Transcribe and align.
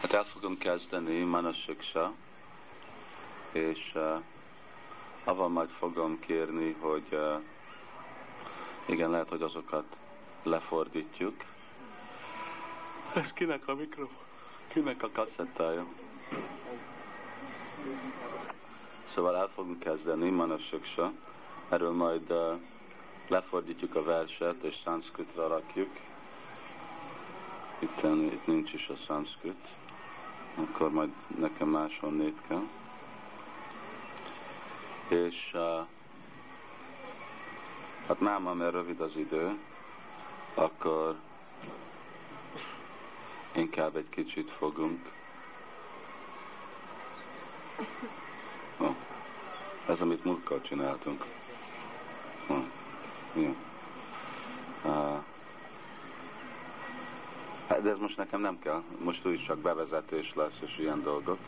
Hát 0.00 0.12
el 0.12 0.24
fogom 0.24 0.58
kezdeni 0.58 1.20
Manasiksa, 1.22 2.12
és 3.52 3.92
uh, 3.94 4.22
avval 5.24 5.48
majd 5.48 5.68
fogom 5.68 6.18
kérni, 6.20 6.72
hogy 6.80 7.06
uh, 7.10 7.40
igen, 8.86 9.10
lehet, 9.10 9.28
hogy 9.28 9.42
azokat 9.42 9.84
lefordítjuk. 10.42 11.34
Ez 13.14 13.32
kinek 13.32 13.68
a 13.68 13.74
mikrofon? 13.74 14.16
Kinek 14.68 15.02
a 15.02 15.10
kaszettája? 15.12 15.86
Szóval 19.14 19.36
el 19.36 19.48
fogunk 19.54 19.78
kezdeni 19.78 20.30
Manasiksa. 20.30 21.12
Erről 21.68 21.92
majd 21.92 22.30
uh, 22.30 22.60
lefordítjuk 23.28 23.94
a 23.94 24.02
verset, 24.02 24.62
és 24.62 24.76
szanszkritra 24.84 25.48
rakjuk. 25.48 25.90
Itt, 27.80 28.02
itt 28.32 28.46
nincs 28.46 28.72
is 28.72 28.88
a 28.88 28.96
szanszkrit. 29.06 29.68
Akkor 30.54 30.90
majd 30.90 31.10
nekem 31.38 31.68
máshonnét 31.68 32.38
kell. 32.48 32.68
És 35.08 35.50
uh, 35.54 35.86
hát 38.06 38.20
máma, 38.20 38.54
mert 38.54 38.72
rövid 38.72 39.00
az 39.00 39.16
idő, 39.16 39.58
akkor 40.54 41.16
inkább 43.52 43.96
egy 43.96 44.08
kicsit 44.08 44.50
fogunk. 44.50 45.10
Oh. 48.78 48.94
Ez, 49.86 50.00
amit 50.00 50.24
múltkor 50.24 50.62
csináltunk. 50.62 51.24
Oh. 52.46 52.64
Ja. 53.34 53.54
Uh, 54.84 55.22
Hát 57.70 57.82
de 57.82 57.90
ez 57.90 57.98
most 57.98 58.16
nekem 58.16 58.40
nem 58.40 58.58
kell. 58.58 58.82
Most 58.98 59.26
úgyis 59.26 59.44
csak 59.44 59.58
bevezetés 59.58 60.34
lesz, 60.34 60.58
és 60.60 60.78
ilyen 60.78 61.02
dolgok. 61.02 61.38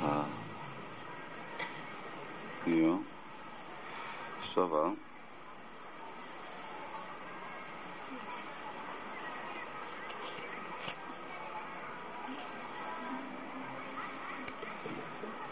Ha. 0.00 0.26
Jó. 2.64 3.04
Szóval... 4.54 4.96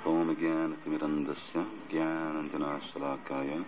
Om 0.03 0.37
Gyanatimirandasya 0.39 1.67
Gyananjana 1.89 2.79
Salakaya 2.93 3.65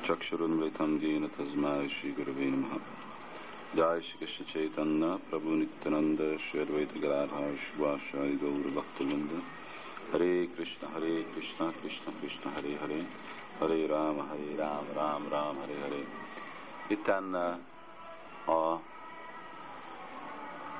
Chakshurun 0.00 0.58
Vritam 0.58 1.00
Jena 1.00 1.28
Tazmai 1.36 1.88
Shri 1.88 2.10
Gurave 2.10 2.44
Namaha 2.44 2.97
Jai 3.76 4.00
Shri 4.00 4.16
Krishna 4.18 4.46
Chaitanya 4.50 5.18
Prabhu 5.30 5.58
Nityananda 5.58 6.38
Shri 6.38 6.64
Advaita 6.64 7.00
Gadadhar 7.02 7.52
Shivashai 7.60 8.40
Gaur 8.40 8.64
Bhaktavinda 8.72 9.42
Hare 10.10 10.46
Krishna 10.56 10.88
Hare 10.88 11.22
Krishna 11.34 11.72
Krishna 11.82 12.12
Krishna 12.18 12.50
Hare 12.50 12.78
Hare 12.78 13.06
Hare 13.58 13.86
Rama 13.86 14.22
Hare 14.24 14.56
Rama 14.56 14.86
Rama 14.96 15.28
Rama 15.28 15.60
Hare 15.60 15.80
Hare 15.82 16.04
Itten 16.88 17.34
a 18.46 18.80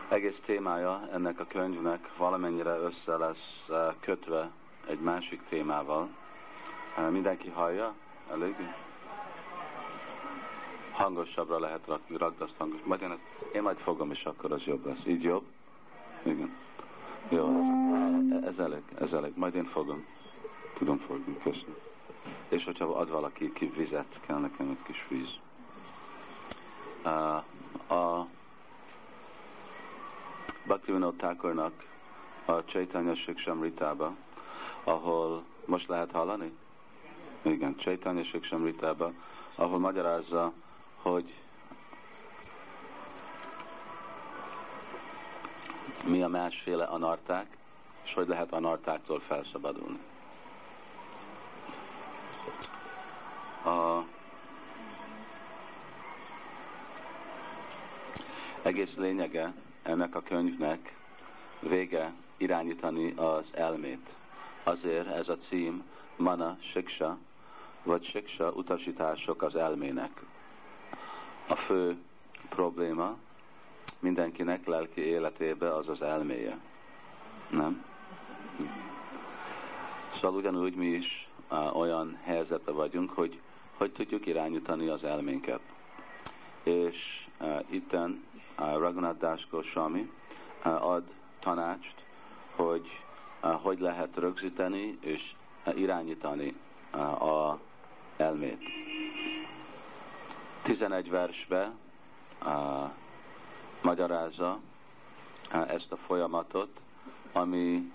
egész 0.09 0.41
témája 0.47 1.09
ennek 1.13 1.41
a 1.41 1.47
könyvnek 1.47 2.17
valamennyire 2.17 2.77
össze 2.77 3.17
lesz 3.17 3.65
uh, 3.69 3.77
kötve 4.01 4.51
egy 4.87 5.01
másik 5.01 5.41
témával. 5.49 6.09
Uh, 6.97 7.11
mindenki 7.11 7.51
hallja? 7.51 7.95
Elég? 8.31 8.55
Hangosabbra 10.99 11.59
lehet 11.59 11.87
rakni, 11.87 12.17
rakd 12.17 12.41
azt 12.41 12.55
hangos. 12.59 12.81
Én, 13.03 13.11
ezt, 13.11 13.53
én 13.53 13.63
majd 13.63 13.79
fogom, 13.79 14.11
és 14.11 14.25
akkor 14.25 14.53
az 14.53 14.63
jobb 14.63 14.87
lesz. 14.87 15.07
Így 15.07 15.23
jobb? 15.23 15.45
Igen. 16.23 16.57
Jó, 17.29 17.47
ez, 18.33 18.45
ez 18.45 18.59
elég, 18.59 18.83
ez 18.99 19.13
elég. 19.13 19.33
Majd 19.37 19.55
én 19.55 19.65
fogom. 19.65 20.07
Tudom 20.75 20.99
fogni, 20.99 21.39
köszönöm. 21.43 21.77
És 22.49 22.65
hogyha 22.65 22.85
ad 22.85 23.11
valaki 23.11 23.53
ki 23.53 23.67
vizet, 23.67 24.21
kell 24.27 24.39
nekem 24.39 24.69
egy 24.69 24.83
kis 24.83 25.07
víz. 25.09 25.29
Uh, 27.05 27.37
a 27.99 28.27
Bhaktivinoda 30.67 31.17
Thakurnak 31.17 31.73
a 32.45 32.65
Chaitanya 32.65 33.15
Siksamritába 33.15 34.15
ahol 34.89 35.45
most 35.65 35.89
lehet 35.89 36.13
hallani? 36.13 36.53
Igen, 37.43 37.77
Chaitanya 37.77 38.25
Siksamritába, 38.25 39.13
ahol 39.55 39.79
magyarázza, 39.79 40.53
hogy 41.11 41.35
mi 46.05 46.23
a 46.23 46.29
másféle 46.29 46.85
anarták, 46.85 47.57
és 48.05 48.15
hogy 48.15 48.29
lehet 48.29 48.53
anartáktól 48.53 49.21
felszabadulni. 49.21 49.99
A 53.65 54.03
egész 58.63 58.97
lényege 58.97 59.53
ennek 59.83 60.15
a 60.15 60.23
könyvnek 60.23 60.97
vége 61.61 62.13
irányítani 62.37 63.13
az 63.17 63.51
elmét. 63.55 64.17
Azért 64.63 65.07
ez 65.07 65.29
a 65.29 65.37
cím 65.37 65.85
Mana 66.17 66.57
Siksa, 66.61 67.19
vagy 67.83 68.05
Siksa 68.05 68.53
utasítások 68.53 69.43
az 69.43 69.57
elmének. 69.57 70.23
A 71.49 71.57
fő 71.57 71.97
probléma 72.49 73.17
mindenkinek 73.99 74.67
lelki 74.67 75.01
életébe 75.01 75.75
az 75.75 75.89
az 75.89 76.03
elméje. 76.03 76.59
Nem? 77.51 77.85
Szóval 80.15 80.39
ugyanúgy 80.39 80.75
mi 80.75 80.87
is 80.87 81.29
olyan 81.73 82.19
helyzetben 82.23 82.75
vagyunk, 82.75 83.11
hogy 83.11 83.41
hogy 83.79 83.93
tudjuk 83.93 84.27
irányítani 84.27 84.89
az 84.89 85.05
elménket. 85.05 85.61
És 86.63 87.27
uh, 87.41 87.61
itten 87.71 88.25
uh, 88.59 88.79
Raghunath 88.79 89.19
Das 89.19 89.47
Goswami 89.51 90.11
uh, 90.65 90.87
ad 90.87 91.05
tanácst, 91.41 91.95
hogy 92.57 93.01
uh, 93.43 93.51
hogy 93.51 93.81
lehet 93.81 94.17
rögzíteni 94.17 94.99
és 95.01 95.33
uh, 95.67 95.81
irányítani 95.81 96.55
uh, 96.95 97.23
a 97.23 97.59
elmét. 98.17 98.63
11 100.69 101.11
versbe 101.11 101.71
uh, 102.45 102.91
magyarázza 103.83 104.59
uh, 105.53 105.71
ezt 105.73 105.93
a 105.93 105.97
folyamatot, 105.97 106.81
ami 107.33 107.93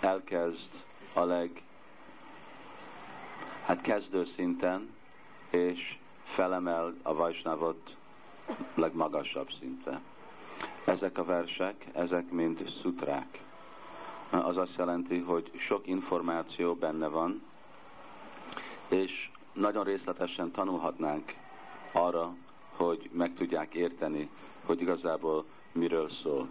elkezd 0.00 0.68
a 1.12 1.20
leg 1.24 1.62
hát 3.64 3.80
kezdő 3.80 4.24
szinten, 4.24 4.94
és 5.50 5.98
felemel 6.24 6.94
a 7.02 7.14
Vajsnavot 7.14 7.96
legmagasabb 8.74 9.48
szintre. 9.58 10.00
Ezek 10.84 11.18
a 11.18 11.24
versek, 11.24 11.86
ezek 11.92 12.30
mind 12.30 12.70
szutrák. 12.82 13.40
Az 14.30 14.56
azt 14.56 14.76
jelenti, 14.76 15.18
hogy 15.18 15.50
sok 15.56 15.86
információ 15.86 16.74
benne 16.74 17.06
van, 17.06 17.42
és 18.88 19.30
nagyon 19.52 19.84
részletesen 19.84 20.50
tanulhatnánk 20.50 21.42
arra, 21.94 22.34
hogy 22.76 23.10
meg 23.12 23.34
tudják 23.34 23.74
érteni, 23.74 24.28
hogy 24.64 24.80
igazából 24.80 25.44
miről 25.72 26.10
szól. 26.10 26.48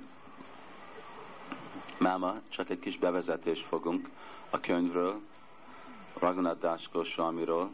Máma, 1.98 2.36
csak 2.50 2.70
egy 2.70 2.80
kis 2.80 2.98
bevezetést 2.98 3.66
fogunk 3.66 4.10
a 4.50 4.60
könyvről, 4.60 5.22
Raghunath 6.14 6.60
Das 6.60 6.90
Goswamiról, 6.92 7.70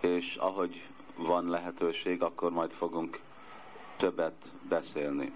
és 0.00 0.34
ahogy 0.34 0.88
van 1.16 1.48
lehetőség, 1.48 2.22
akkor 2.22 2.50
majd 2.50 2.70
fogunk 2.70 3.20
többet 3.96 4.44
beszélni. 4.68 5.32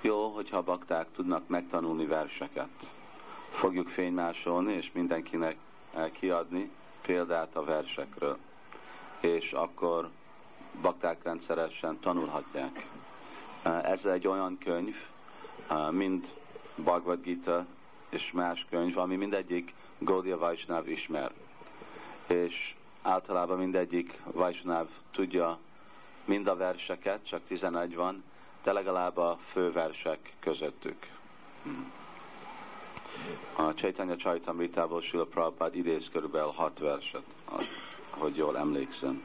Jó, 0.00 0.28
hogyha 0.28 0.62
bakták 0.62 1.06
tudnak 1.12 1.48
megtanulni 1.48 2.06
verseket. 2.06 2.68
Fogjuk 3.50 3.88
fénymásolni, 3.88 4.72
és 4.72 4.90
mindenkinek 4.92 5.56
kiadni 6.12 6.70
példát 7.02 7.56
a 7.56 7.64
versekről. 7.64 8.38
És 9.20 9.52
akkor 9.52 10.10
bakták 10.80 11.22
rendszeresen 11.22 11.98
tanulhatják. 12.00 12.86
Ez 13.62 14.04
egy 14.04 14.26
olyan 14.26 14.58
könyv, 14.58 14.96
mint 15.90 16.26
Bhagavad 16.74 17.22
Gita 17.22 17.66
és 18.08 18.32
más 18.32 18.66
könyv, 18.70 18.98
ami 18.98 19.16
mindegyik 19.16 19.74
Gaudiya 19.98 20.38
Vaishnav 20.38 20.88
ismer. 20.88 21.32
És 22.26 22.74
általában 23.02 23.58
mindegyik 23.58 24.20
Vaishnav 24.24 24.86
tudja 25.10 25.58
mind 26.24 26.46
a 26.46 26.56
verseket, 26.56 27.26
csak 27.26 27.40
11 27.46 27.94
van, 27.94 28.22
de 28.62 28.72
legalább 28.72 29.16
a 29.16 29.38
fő 29.52 29.72
versek 29.72 30.32
közöttük. 30.40 31.06
Hmm. 31.62 31.92
A 33.56 33.74
Chaitanya 33.74 34.16
Chaitamritából 34.16 35.00
Sula 35.00 35.24
Prabhupád 35.24 35.76
idéz 35.76 36.08
körülbelül 36.12 36.50
hat 36.50 36.78
verset, 36.78 37.24
hogy 38.10 38.36
jól 38.36 38.58
emlékszem. 38.58 39.22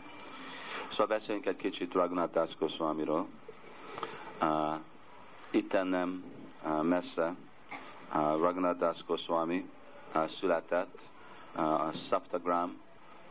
Szóval 0.90 1.08
beszéljünk 1.08 1.46
egy 1.46 1.56
kicsit 1.56 1.94
Raghunath 1.94 2.34
Das 2.34 2.58
Goswamiról. 2.58 3.28
Uh, 4.42 4.76
itten 5.52 5.88
nem 5.88 6.24
messze 6.82 7.36
Raghunath 8.14 8.80
Das 8.80 9.06
Goswami 9.06 9.70
született, 10.28 11.00
a 11.56 11.92
Saptagram 11.92 12.82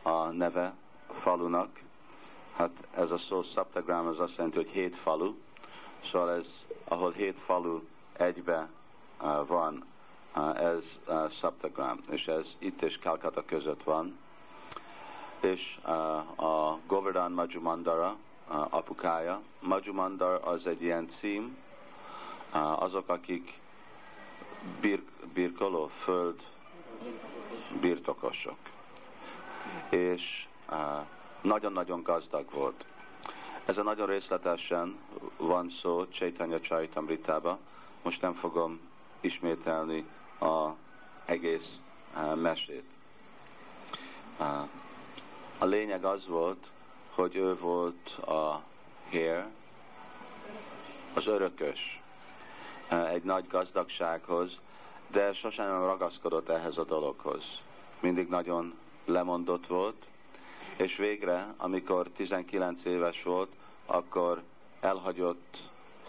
a 0.03 0.25
neve 0.27 0.75
falunak. 1.21 1.81
Hát 2.57 2.71
ez 2.95 3.11
a 3.11 3.19
szó 3.19 3.43
Saptagram 3.43 4.07
az 4.07 4.21
azt 4.21 4.37
jelenti, 4.37 4.57
hogy 4.57 4.69
hét 4.69 4.97
falu. 4.97 5.35
Szóval 6.05 6.31
ez, 6.31 6.65
ahol 6.85 7.13
hét 7.13 7.39
falu 7.39 7.81
egybe 8.13 8.69
van, 9.47 9.85
ez 10.55 10.85
Saptagram, 11.31 11.99
és 12.11 12.27
ez 12.27 12.57
itt 12.59 12.83
és 12.83 12.99
Calcutta 12.99 13.45
között 13.45 13.83
van. 13.83 14.19
És 15.45 15.79
a 16.37 16.79
Govardhan 16.87 17.33
Majumandara 17.33 18.17
apukája. 18.49 19.41
Majumandar 19.61 20.41
az 20.45 20.67
egy 20.67 20.83
ilyen 20.83 21.09
cím, 21.09 21.57
azok, 22.79 23.09
akik 23.09 23.61
bir, 24.81 25.03
birkoló, 25.35 25.87
föld 25.87 26.43
birtokosok. 27.81 28.57
És 29.89 30.47
nagyon-nagyon 31.41 32.03
gazdag 32.03 32.51
volt. 32.51 32.85
Ez 33.65 33.79
a 33.79 33.83
nagyon 33.83 34.07
részletesen 34.07 34.99
van 35.37 35.71
szó 35.71 36.07
Chaitanya 36.07 36.61
Charitamritába. 36.61 37.59
Most 38.03 38.21
nem 38.21 38.35
fogom 38.35 38.81
ismételni 39.21 40.07
a 40.41 40.69
egész 41.25 41.77
mesét. 42.35 42.85
A 45.59 45.65
lényeg 45.65 46.05
az 46.05 46.27
volt, 46.27 46.67
hogy 47.15 47.37
ő 47.37 47.59
volt 47.59 48.19
a 48.19 48.63
hér, 49.09 49.45
az 51.15 51.27
örökös 51.27 52.03
egy 52.89 53.23
nagy 53.23 53.47
gazdagsághoz, 53.49 54.59
de 55.07 55.33
sosem 55.33 55.67
nem 55.67 55.85
ragaszkodott 55.85 56.49
ehhez 56.49 56.77
a 56.77 56.85
dologhoz. 56.85 57.43
Mindig 58.01 58.29
nagyon 58.29 58.75
lemondott 59.05 59.67
volt, 59.67 60.07
és 60.77 60.97
végre, 60.97 61.55
amikor 61.57 62.09
19 62.17 62.85
éves 62.85 63.23
volt, 63.23 63.53
akkor 63.87 64.43
elhagyott 64.81 65.59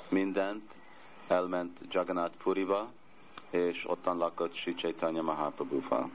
mindent, 0.10 0.72
elment 1.28 1.80
Jagannath 1.90 2.36
Puriba, 2.44 2.92
és 3.50 3.86
ottan 3.88 4.18
lakott 4.18 4.56
Sri 4.56 4.74
Chaitanya 4.74 5.22
Mahaprabhu-val. 5.22 6.10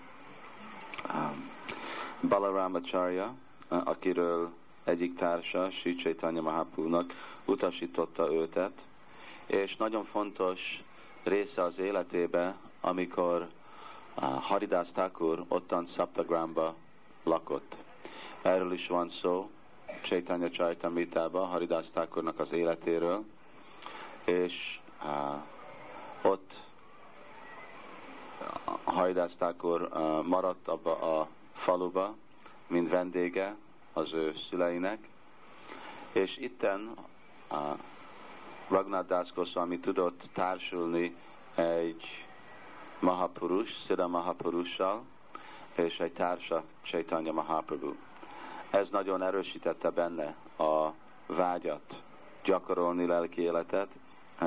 Um, 1.14 1.49
Balaramacharya, 2.28 3.34
akiről 3.68 4.50
egyik 4.84 5.16
társa, 5.16 5.70
Sri 5.70 5.94
Chaitanya 5.94 6.40
Mahaprabhu-nak 6.40 7.12
utasította 7.44 8.32
őtet, 8.32 8.72
és 9.46 9.76
nagyon 9.76 10.04
fontos 10.04 10.82
része 11.22 11.62
az 11.62 11.78
életébe, 11.78 12.56
amikor 12.80 13.48
Haridas 14.40 14.92
Thakur 14.92 15.44
ottan 15.48 15.86
Saptagramba 15.86 16.74
lakott. 17.22 17.76
Erről 18.42 18.72
is 18.72 18.86
van 18.86 19.10
szó 19.10 19.50
Chaitanya 20.02 20.50
Chaitamritában, 20.50 21.48
Haridas 21.48 21.90
Thakurnak 21.90 22.38
az 22.38 22.52
életéről, 22.52 23.24
és 24.24 24.80
uh, 25.02 26.30
ott 26.30 26.54
Haridas 28.84 29.32
Thakur 29.36 29.88
maradt 30.26 30.68
abba 30.68 31.18
a 31.18 31.28
faluba, 31.60 32.14
mint 32.66 32.90
vendége 32.90 33.56
az 33.92 34.12
ő 34.12 34.34
szüleinek, 34.48 35.08
és 36.12 36.36
itten 36.36 36.94
Ragnar 38.68 39.06
Das 39.06 39.32
Goswami 39.32 39.78
tudott 39.78 40.22
társulni 40.32 41.16
egy 41.54 42.26
Mahapurus, 42.98 43.68
Siddha 43.86 44.08
Mahapurussal, 44.08 45.02
és 45.74 46.00
egy 46.00 46.12
társa 46.12 46.64
Chaitanya 46.82 47.32
Mahaprabhu. 47.32 47.94
Ez 48.70 48.88
nagyon 48.88 49.22
erősítette 49.22 49.90
benne 49.90 50.34
a 50.58 50.92
vágyat 51.26 52.02
gyakorolni 52.44 53.06
lelki 53.06 53.40
életet, 53.40 53.88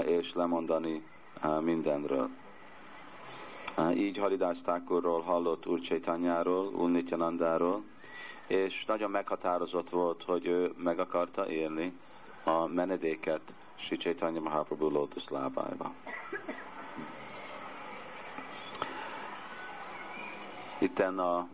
és 0.06 0.34
lemondani 0.34 1.04
mindenről. 1.60 2.30
Így 3.96 4.18
Haridász 4.18 4.62
Thakurról 4.62 5.22
hallott 5.22 5.68
Úr 5.68 5.80
Chaitanyáról, 5.80 6.66
Úr 6.66 6.90
Nityanandáról, 6.90 7.84
és 8.48 8.86
nagyon 8.86 9.12
meghatározott 9.12 9.90
volt, 9.90 10.24
hogy 10.24 10.46
ő 10.46 10.74
meg 10.78 11.00
akarta 11.00 11.50
élni 11.50 11.94
a 12.44 12.66
menedéket 12.66 13.42
Sri 13.76 13.98
Chaitanya 13.98 14.40
Mahaprabhu 14.40 14.90
Lotus 14.90 15.30
lábába. 15.30 15.94
Itten 20.80 21.20
a, 21.20 21.38
a 21.38 21.48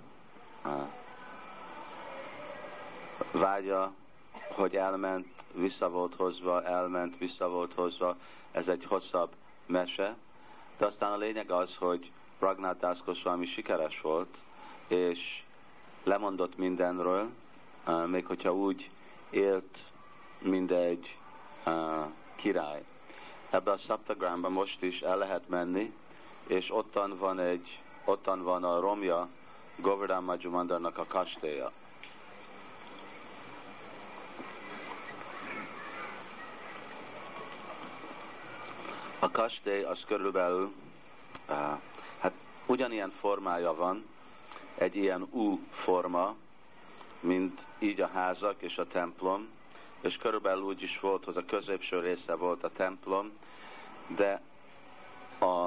vágya, 3.32 3.92
hogy 4.56 4.76
elment, 4.76 5.28
vissza 5.54 5.90
volt 5.90 6.16
hozva, 6.16 6.64
elment, 6.64 7.18
vissza 7.18 7.50
volt 7.50 7.74
hozva, 7.74 8.16
ez 8.52 8.68
egy 8.68 8.86
hosszabb 8.86 9.30
mese, 9.66 10.16
de 10.80 10.86
aztán 10.86 11.12
a 11.12 11.18
lényeg 11.18 11.52
az, 11.52 11.76
hogy 11.76 12.12
Ragnar 12.40 12.78
Das 12.78 12.98
sikeres 13.44 14.02
volt, 14.02 14.38
és 14.88 15.44
lemondott 16.04 16.58
mindenről, 16.58 17.30
még 18.06 18.26
hogyha 18.26 18.54
úgy 18.54 18.90
élt, 19.30 19.78
mindegy 20.42 21.18
király. 22.36 22.84
Ebbe 23.50 23.72
a 23.72 23.78
Saptagramba 23.78 24.50
most 24.50 24.82
is 24.82 25.02
el 25.02 25.18
lehet 25.18 25.50
menni, 25.50 25.94
és 26.48 26.72
ottan 26.72 27.18
van 27.18 27.40
egy, 27.40 27.82
ottan 28.06 28.44
van 28.44 28.64
a 28.64 28.80
romja 28.80 29.28
Govardhan 29.76 30.24
Majumandarnak 30.24 30.98
a 30.98 31.06
kastélya. 31.06 31.72
A 39.20 39.32
kastély 39.32 39.84
az 39.84 40.04
körülbelül, 40.08 40.74
hát 42.20 42.34
ugyanilyen 42.66 43.12
formája 43.20 43.76
van, 43.76 44.06
egy 44.76 44.96
ilyen 44.96 45.22
U 45.22 45.60
forma, 45.72 46.36
mint 47.20 47.62
így 47.80 48.02
a 48.02 48.08
házak 48.08 48.62
és 48.62 48.78
a 48.78 48.88
templom, 48.88 49.48
és 50.02 50.18
körülbelül 50.18 50.64
úgy 50.64 50.82
is 50.82 51.00
volt, 51.00 51.24
hogy 51.24 51.38
a 51.38 51.46
középső 51.46 52.00
része 52.00 52.36
volt 52.36 52.64
a 52.64 52.70
templom, 52.70 53.32
de 54.16 54.42
a, 55.40 55.66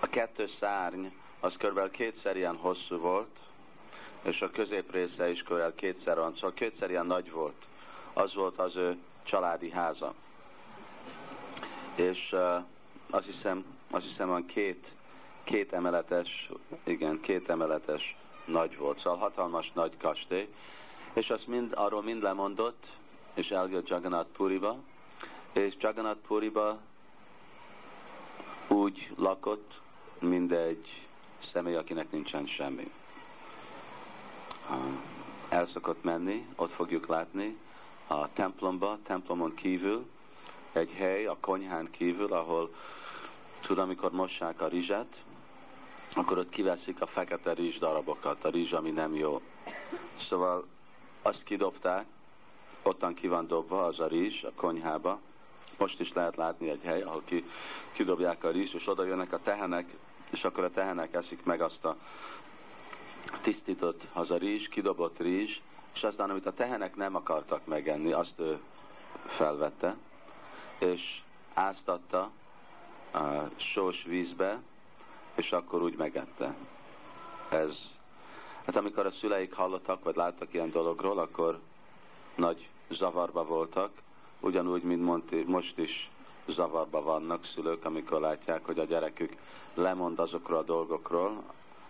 a 0.00 0.06
kettő 0.10 0.46
szárny 0.46 1.06
az 1.40 1.56
körülbelül 1.56 1.90
kétszer 1.90 2.36
ilyen 2.36 2.56
hosszú 2.56 2.96
volt, 2.96 3.38
és 4.22 4.42
a 4.42 4.50
közép 4.50 4.92
része 4.92 5.30
is 5.30 5.42
körülbelül 5.42 5.74
kétszer 5.74 6.16
van, 6.16 6.34
szóval 6.34 6.52
kétszer 6.52 6.90
ilyen 6.90 7.06
nagy 7.06 7.30
volt. 7.30 7.68
Az 8.12 8.34
volt 8.34 8.58
az 8.58 8.76
ő 8.76 8.98
családi 9.22 9.70
háza. 9.70 10.14
És 12.00 12.32
uh, 12.32 12.64
azt 13.10 13.26
hiszem, 13.26 13.64
azt 13.90 14.04
hiszem 14.06 14.28
van 14.28 14.46
két, 14.46 14.94
két 15.44 15.72
emeletes, 15.72 16.50
igen, 16.84 17.20
két 17.20 17.48
emeletes 17.48 18.16
nagy 18.44 18.76
volt, 18.76 18.98
szóval 18.98 19.18
hatalmas 19.18 19.72
nagy 19.72 19.96
kastély, 19.96 20.48
és 21.12 21.30
azt 21.30 21.46
mind, 21.46 21.72
arról 21.74 22.02
mind 22.02 22.22
lemondott, 22.22 22.86
és 23.34 23.50
eljött 23.50 23.88
Jagannath 23.88 24.30
Puriba, 24.30 24.76
és 25.52 25.74
Jagannath 25.78 26.20
Puriba 26.26 26.78
úgy 28.68 29.12
lakott, 29.16 29.80
mint 30.18 30.52
egy 30.52 31.08
személy, 31.52 31.74
akinek 31.74 32.10
nincsen 32.10 32.46
semmi. 32.46 32.90
El 35.48 35.66
szokott 35.66 36.02
menni, 36.02 36.46
ott 36.56 36.72
fogjuk 36.72 37.06
látni, 37.06 37.56
a 38.06 38.32
templomba, 38.32 38.98
templomon 39.02 39.54
kívül, 39.54 40.06
egy 40.72 40.92
hely 40.92 41.26
a 41.26 41.36
konyhán 41.40 41.90
kívül, 41.90 42.32
ahol 42.32 42.74
tud, 43.60 43.78
amikor 43.78 44.12
mossák 44.12 44.60
a 44.60 44.68
rizset, 44.68 45.16
akkor 46.14 46.38
ott 46.38 46.48
kiveszik 46.48 47.00
a 47.00 47.06
fekete 47.06 47.52
rizs 47.52 47.78
darabokat, 47.78 48.44
a 48.44 48.48
rizs, 48.48 48.72
ami 48.72 48.90
nem 48.90 49.14
jó. 49.14 49.40
Szóval 50.28 50.66
azt 51.22 51.42
kidobták, 51.42 52.04
ottan 52.82 53.14
ki 53.14 53.28
van 53.28 53.46
dobva 53.46 53.84
az 53.84 54.00
a 54.00 54.06
rizs 54.06 54.42
a 54.42 54.52
konyhába. 54.54 55.20
Most 55.78 56.00
is 56.00 56.12
lehet 56.12 56.36
látni 56.36 56.68
egy 56.68 56.82
hely, 56.82 57.02
ahol 57.02 57.22
ki, 57.24 57.44
kidobják 57.92 58.44
a 58.44 58.50
rizs, 58.50 58.74
és 58.74 58.86
oda 58.86 59.04
jönnek 59.04 59.32
a 59.32 59.40
tehenek, 59.42 59.94
és 60.30 60.44
akkor 60.44 60.64
a 60.64 60.70
tehenek 60.70 61.14
eszik 61.14 61.44
meg 61.44 61.60
azt 61.60 61.84
a 61.84 61.96
tisztított 63.42 64.06
az 64.12 64.30
a 64.30 64.36
rizs, 64.36 64.68
kidobott 64.68 65.18
rizs, 65.18 65.60
és 65.94 66.02
aztán, 66.02 66.30
amit 66.30 66.46
a 66.46 66.52
tehenek 66.52 66.96
nem 66.96 67.14
akartak 67.14 67.66
megenni, 67.66 68.12
azt 68.12 68.38
ő 68.38 68.60
felvette, 69.26 69.96
és 70.80 71.22
áztatta 71.54 72.30
a 73.12 73.18
sós 73.56 74.02
vízbe, 74.02 74.60
és 75.34 75.52
akkor 75.52 75.82
úgy 75.82 75.96
megette. 75.96 76.54
Ez 77.48 77.98
Hát 78.70 78.76
amikor 78.76 79.06
a 79.06 79.10
szüleik 79.10 79.54
hallottak, 79.54 80.04
vagy 80.04 80.16
láttak 80.16 80.52
ilyen 80.54 80.70
dologról, 80.70 81.18
akkor 81.18 81.58
nagy 82.34 82.68
zavarba 82.90 83.44
voltak, 83.44 83.90
ugyanúgy, 84.40 84.82
mint 84.82 85.02
mondti, 85.02 85.44
most 85.46 85.78
is 85.78 86.10
zavarba 86.46 87.02
vannak 87.02 87.44
szülők, 87.44 87.84
amikor 87.84 88.20
látják, 88.20 88.64
hogy 88.64 88.78
a 88.78 88.84
gyerekük 88.84 89.36
lemond 89.74 90.18
azokról 90.18 90.58
a 90.58 90.62
dolgokról, 90.62 91.42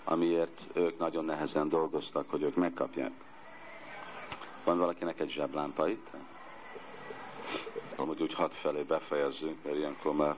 amiért 0.04 0.60
ők 0.72 0.98
nagyon 0.98 1.24
nehezen 1.24 1.68
dolgoztak, 1.68 2.30
hogy 2.30 2.42
ők 2.42 2.54
megkapják. 2.54 3.12
Van 4.64 4.78
valakinek 4.78 5.20
egy 5.20 5.30
zseblámpa 5.30 5.88
itt? 5.88 6.06
Amúgy 8.00 8.22
úgy 8.22 8.34
hat 8.34 8.54
felé 8.54 8.82
befejezzünk, 8.82 9.64
mert 9.64 9.76
ilyenkor 9.76 10.14
már 10.14 10.36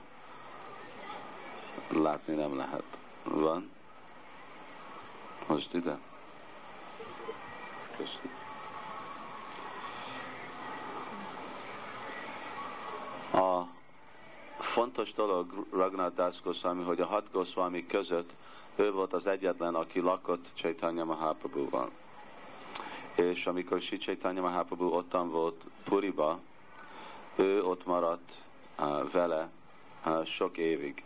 látni 1.88 2.35
nem 2.35 2.57
lehet. 2.57 2.85
Van? 3.25 3.71
Most 5.47 5.75
ide. 5.75 5.99
Köszönöm. 7.97 8.40
A 13.33 13.66
fontos 14.59 15.12
dolog 15.12 15.66
Ragnar 15.73 16.14
Das 16.14 16.42
Goswami, 16.42 16.83
hogy 16.83 17.00
a 17.00 17.07
hat 17.07 17.31
Goswami 17.33 17.87
között 17.87 18.31
ő 18.76 18.92
volt 18.92 19.12
az 19.12 19.26
egyetlen, 19.26 19.75
aki 19.75 20.00
lakott 20.00 20.47
Chaitanya 20.54 21.04
Mahaprabhu-val. 21.04 21.90
És 23.14 23.47
amikor 23.47 23.81
Sri 23.81 23.97
Chaitanya 23.97 24.40
Mahaprabhu 24.40 24.87
ottan 24.87 25.31
volt 25.31 25.64
Puriba, 25.85 26.40
ő 27.37 27.65
ott 27.65 27.87
maradt 27.87 28.33
vele 29.12 29.51
sok 30.25 30.57
évig. 30.57 31.03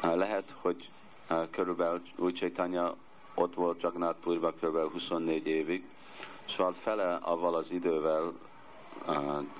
Lehet, 0.00 0.54
hogy 0.60 0.90
körülbelül 1.50 2.02
úgy 2.16 2.34
Chaitanya 2.34 2.94
ott 3.34 3.54
volt 3.54 3.86
Puriba 4.22 4.52
körülbelül 4.52 4.90
24 4.90 5.46
évig, 5.46 5.84
szóval 6.48 6.72
fele 6.72 7.14
avval 7.14 7.54
az 7.54 7.70
idővel 7.70 8.32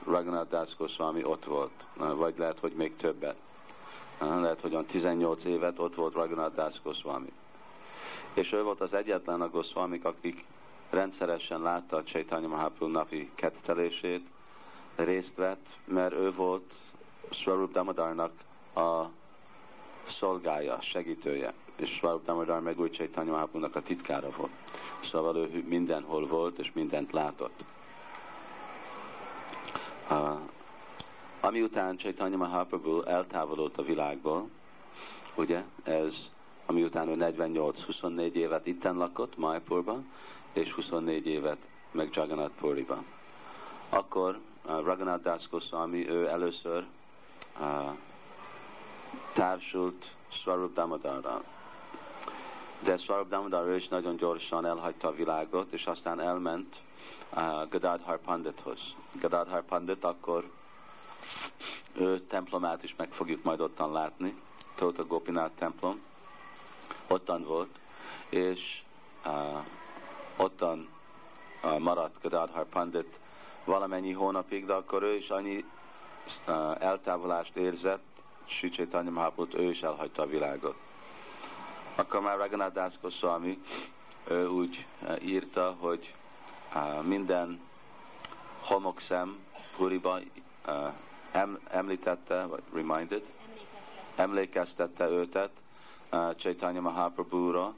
Raghunath 0.05 0.51
Das 0.51 0.99
ott 1.23 1.45
volt, 1.45 1.85
vagy 1.97 2.35
lehet, 2.39 2.59
hogy 2.59 2.73
még 2.73 2.97
többet. 2.97 3.37
Lehet, 4.19 4.61
hogy 4.61 4.87
18 4.87 5.45
évet 5.45 5.79
ott 5.79 5.95
volt 5.95 6.15
Raghunath 6.15 6.55
Das. 6.55 6.81
És 8.35 8.53
ő 8.53 8.63
volt 8.63 8.81
az 8.81 8.95
egyetlen 8.95 9.41
a 9.41 9.51
Goswamik, 9.51 10.05
akik 10.05 10.45
rendszeresen 10.91 11.63
látta 11.63 11.97
a 11.97 12.03
Chaitanya 12.03 12.49
Mahaprabhu 12.49 12.87
napi 12.87 13.31
kettelését, 13.35 14.27
részt 14.97 15.35
vett, 15.35 15.67
mert 15.85 16.15
ő 16.15 16.33
volt 16.33 16.73
Swarup 17.31 17.73
Damodarnak 17.73 18.33
a 18.75 19.05
szolgája, 20.09 20.79
segítője, 20.81 21.53
és 21.77 21.91
Swarup 21.91 22.25
Damodar 22.25 22.61
meg 22.61 22.81
úgy 22.81 22.93
Chaitanya 22.93 23.49
a 23.73 23.83
titkára 23.83 24.31
volt. 24.37 24.51
Szóval 25.11 25.37
ő 25.37 25.65
mindenhol 25.69 26.27
volt, 26.27 26.59
és 26.59 26.73
mindent 26.73 27.13
látott. 27.13 27.65
Uh, 30.11 30.39
ami 31.41 31.63
után 31.63 31.97
Chaitanya 31.97 32.37
Mahaprabhu 32.37 33.03
eltávolodott 33.03 33.79
a 33.79 33.83
világból, 33.83 34.49
ugye, 35.35 35.63
ez 35.83 36.15
ami 36.67 36.83
után 36.83 37.09
ő 37.09 37.17
48-24 37.19 38.33
évet 38.33 38.67
itten 38.67 38.97
lakott 38.97 39.37
Maipurban, 39.37 40.11
és 40.53 40.73
24 40.73 41.27
évet 41.27 41.59
meg 41.91 42.09
Jagannath 42.13 42.55
Puriban. 42.61 43.05
Akkor 43.89 44.39
Raghunath 44.67 45.23
Das 45.23 45.49
Goswami, 45.49 46.09
ő 46.09 46.29
először 46.29 46.87
uh, 47.61 47.91
társult 49.33 50.15
Swarup 50.29 50.75
Damodarral. 50.75 51.45
De 52.83 52.97
Swarup 52.97 53.29
Damodar 53.29 53.67
ő 53.67 53.77
is 53.77 53.89
nagyon 53.89 54.17
gyorsan 54.17 54.67
elhagyta 54.67 55.09
a 55.09 55.15
világot, 55.15 55.73
és 55.73 55.87
aztán 55.87 56.21
elment 56.21 56.77
uh, 57.35 57.69
Gadadhar 57.69 58.19
Pandithoz. 58.19 58.79
Gadadhar 59.21 59.63
Pandit 59.65 60.05
akkor 60.05 60.51
ő 61.93 62.21
templomát 62.21 62.83
is 62.83 62.95
meg 62.97 63.13
fogjuk 63.13 63.43
majd 63.43 63.61
ottan 63.61 63.93
látni, 63.93 64.37
Tóta 64.75 65.07
Gopinath 65.07 65.55
templom, 65.55 66.01
ottan 67.09 67.45
volt, 67.45 67.79
és 68.29 68.83
uh, 69.25 69.65
ottan 70.37 70.89
uh, 71.63 71.79
maradt 71.79 72.23
Gadadhar 72.23 72.65
Pandit 72.65 73.19
valamennyi 73.67 74.13
hónapig, 74.13 74.67
de 74.67 74.73
akkor 74.73 75.03
ő 75.03 75.15
is 75.17 75.29
annyi 75.29 75.65
eltávolást 76.79 77.57
érzett, 77.57 78.05
Sri 78.45 78.69
Chaitanya 78.69 79.11
Mahaprabhu, 79.11 79.59
ő 79.59 79.71
is 79.71 79.83
elhagyta 79.83 80.23
a 80.23 80.27
világot. 80.27 80.77
Akkor 81.95 82.21
már 82.21 82.37
Raghunath 82.37 82.75
Das 82.75 82.93
Goswami 83.01 83.59
ő 84.29 84.49
úgy 84.49 84.87
írta, 85.23 85.77
hogy 85.79 86.15
minden 87.03 87.61
homokszem 88.61 89.37
Puriba 89.77 90.19
em, 91.33 91.59
említette, 91.71 92.45
vagy 92.45 92.63
reminded, 92.73 93.23
emlékeztette 94.17 95.09
őtet 95.09 95.51
uh, 96.13 96.35
Chaitanya 96.35 96.81
Mahaprabhu-ra, 96.81 97.75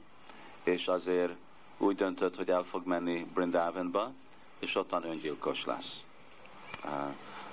és 0.63 0.87
azért 0.87 1.33
úgy 1.77 1.95
döntött, 1.95 2.35
hogy 2.35 2.49
el 2.49 2.63
fog 2.63 2.85
menni 2.85 3.27
Brindavanba, 3.33 4.11
és 4.59 4.75
ottan 4.75 5.03
öngyilkos 5.03 5.65
lesz. 5.65 6.03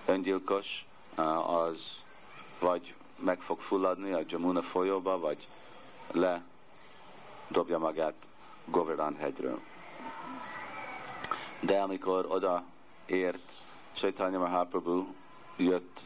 Öngyilkos 0.07 0.87
az 1.47 2.05
vagy 2.59 2.95
meg 3.19 3.41
fog 3.41 3.61
fulladni 3.61 4.13
a 4.13 4.23
Jamuna 4.27 4.63
folyóba, 4.63 5.19
vagy 5.19 5.49
le 6.13 6.43
dobja 7.49 7.79
magát 7.79 8.15
Govardhan 8.65 9.17
hegyről. 9.17 9.61
De 11.61 11.81
amikor 11.81 12.27
oda 12.29 12.65
ért 13.07 13.53
Chaitanya 13.95 14.39
Mahaprabhu, 14.39 15.07
jött 15.57 16.01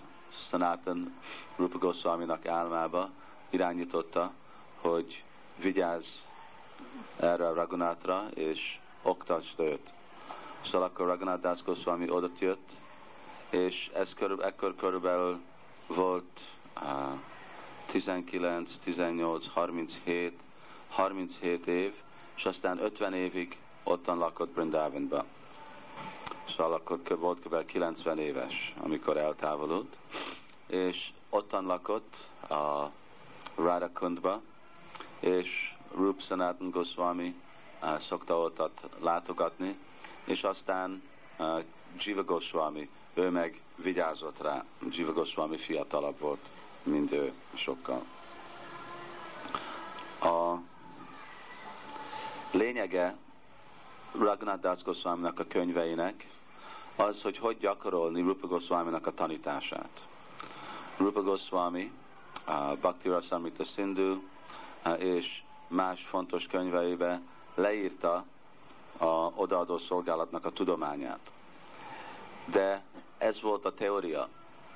Sanatan 0.49 1.15
Rupa 1.57 1.79
Goswami-nak 1.79 2.47
álmába, 2.47 3.11
irányította, 3.51 4.33
hogy 4.81 5.25
vigyázz 5.57 6.07
erre 7.17 7.49
a 7.49 7.55
Ragunátra, 7.55 8.29
és 8.35 8.79
oktasd 9.03 9.61
őt. 9.61 9.93
Szóval 10.65 10.83
akkor 10.83 11.07
Raghunath 11.07 11.41
Das 11.41 11.63
Goswami 11.63 12.11
odott 12.11 12.39
jött, 12.39 12.69
és 13.51 13.91
ez 13.95 14.15
körül, 14.15 14.43
ekkor 14.43 14.75
körülbelül 14.75 15.41
volt 15.87 16.41
uh, 16.83 17.19
19, 17.87 18.71
18, 18.85 19.47
37, 19.47 20.39
37 20.89 21.67
év, 21.67 21.95
és 22.37 22.45
aztán 22.45 22.79
50 22.79 23.15
évig 23.15 23.59
ottan 23.85 24.19
lakott 24.19 24.51
Brindavanba. 24.51 25.25
Szóval 26.49 26.73
akkor 26.73 27.19
volt 27.19 27.41
kb. 27.41 27.65
90 27.65 28.19
éves, 28.19 28.75
amikor 28.81 29.17
eltávolult, 29.17 29.97
és 30.67 31.11
ottan 31.31 31.65
lakott 31.65 32.17
a 32.49 32.91
Radhakundba, 33.55 34.41
és 35.21 35.75
Rup 35.95 36.21
Sanatan 36.21 36.71
Goswami 36.71 37.35
uh, 37.83 37.99
szokta 38.01 38.39
ott 38.39 38.81
látogatni, 39.01 39.77
és 40.25 40.43
aztán 40.43 41.03
uh, 41.39 41.63
Jiva 41.99 42.25
Goswami, 42.25 42.89
ő 43.15 43.31
meg 43.31 43.61
vigyázott 43.77 44.43
rá. 44.43 44.65
Jiva 44.91 45.13
Goswami 45.13 45.59
fiatalabb 45.59 46.19
volt, 46.19 46.49
mint 46.83 47.13
ő 47.13 47.33
sokkal. 47.55 48.03
A 50.21 50.55
lényege 52.53 53.17
Raghunath 54.13 54.61
Das 54.61 54.83
Goswami-nak 54.83 55.39
a 55.39 55.45
könyveinek 55.45 56.27
az, 56.97 57.23
hogy 57.23 57.39
hogy 57.39 57.59
gyakorolni 57.59 58.21
Rupa 58.21 58.47
Goswami-nak 58.47 59.07
a 59.07 59.15
tanítását. 59.15 60.07
Rupa 60.97 61.23
Goswami, 61.23 61.93
uh, 62.47 62.79
Bhakti 62.79 63.09
Rasamrita 63.09 63.65
Sindhu 63.65 64.19
uh, 64.85 65.03
és 65.03 65.43
más 65.69 66.07
fontos 66.09 66.47
könyveibe 66.47 67.21
leírta 67.55 68.25
a 69.01 69.33
odaadó 69.35 69.79
szolgálatnak 69.79 70.45
a 70.45 70.51
tudományát. 70.51 71.33
De 72.45 72.83
ez 73.19 73.41
volt 73.41 73.65
a 73.65 73.75
teória. 73.75 74.29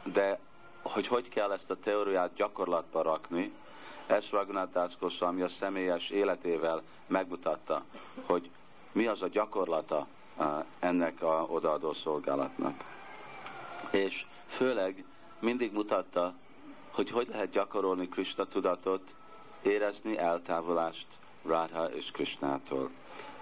De 0.02 0.38
hogy 0.82 1.06
hogy 1.06 1.28
kell 1.28 1.52
ezt 1.52 1.70
a 1.70 1.76
teóriát 1.76 2.34
gyakorlatba 2.34 3.02
rakni, 3.02 3.52
ezt 4.06 4.30
Raghunath 4.30 4.72
Das 4.72 4.98
Goswami 4.98 5.42
a 5.42 5.48
személyes 5.48 6.08
életével 6.10 6.82
megmutatta, 7.06 7.84
hogy 8.26 8.50
mi 8.92 9.06
az 9.06 9.22
a 9.22 9.28
gyakorlata 9.28 10.06
ennek 10.78 11.22
a 11.22 11.46
odaadó 11.50 11.92
szolgálatnak. 11.92 12.84
És 13.90 14.26
főleg 14.46 15.04
mindig 15.38 15.72
mutatta, 15.72 16.34
hogy 16.90 17.10
hogy 17.10 17.28
lehet 17.28 17.50
gyakorolni 17.50 18.08
Krishna 18.08 18.44
tudatot, 18.44 19.14
érezni 19.62 20.18
eltávolást 20.18 21.06
Radha 21.42 21.84
és 21.90 22.10
Krishnától. 22.10 22.90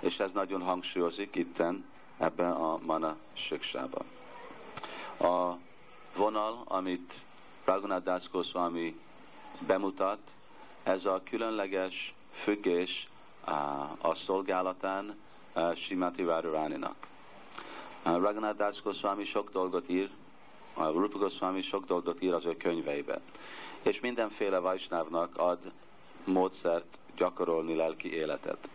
És 0.03 0.19
ez 0.19 0.31
nagyon 0.33 0.63
hangsúlyozik 0.63 1.35
itten 1.35 1.85
ebben 2.19 2.53
a 2.53 2.79
mana 2.85 3.17
siksában. 3.33 4.05
A 5.19 5.53
vonal, 6.17 6.63
amit 6.65 7.15
Raghunath 7.65 8.05
Das 8.05 8.31
Goswami 8.31 9.01
bemutat, 9.67 10.19
ez 10.83 11.05
a 11.05 11.23
különleges 11.25 12.15
függés 12.33 13.09
a 14.01 14.15
szolgálatán 14.15 15.17
Simati 15.87 16.23
Radharaninak. 16.23 16.97
Raghunath 18.03 18.57
Das 18.57 18.83
Goswami 18.83 19.25
sok 19.25 19.51
dolgot 19.53 19.89
ír 19.89 20.11
a 20.75 20.85
Rupa 20.85 21.19
Goswami 21.19 21.63
sok 21.63 21.85
dolgot 21.87 22.23
ír 22.23 22.33
az 22.33 22.45
ő 22.45 22.57
könyveibe. 22.57 23.21
És 23.83 24.01
mindenféle 24.01 24.59
Vajsnávnak 24.59 25.37
ad 25.37 25.59
módszert 26.25 26.99
gyakorolni 27.17 27.75
lelki 27.75 28.15
életet. 28.15 28.69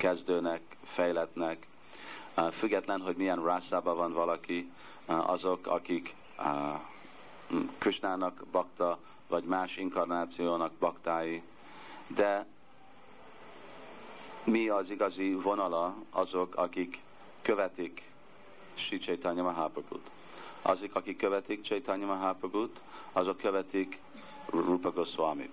Kezdőnek, 0.00 0.60
fejletnek, 0.84 1.66
független, 2.52 3.00
hogy 3.00 3.16
milyen 3.16 3.44
rászában 3.44 3.96
van 3.96 4.12
valaki, 4.12 4.70
azok, 5.06 5.66
akik 5.66 6.14
Krisnának 7.78 8.44
bakta, 8.52 8.98
vagy 9.28 9.44
más 9.44 9.76
inkarnációnak 9.76 10.72
baktái, 10.72 11.42
de 12.06 12.46
mi 14.44 14.68
az 14.68 14.90
igazi 14.90 15.34
vonala 15.34 15.94
azok, 16.10 16.56
akik 16.56 16.98
követik 17.42 18.02
Sri 18.74 18.98
Chaitanya 18.98 19.42
Mahaprabhut. 19.42 20.10
Azok, 20.62 20.94
akik 20.94 21.16
követik 21.16 21.62
Chaitanya 21.62 22.06
Mahaprabhut, 22.06 22.80
azok 23.12 23.36
követik 23.36 23.98
Rupa 24.46 24.90
Goswami. 24.92 25.50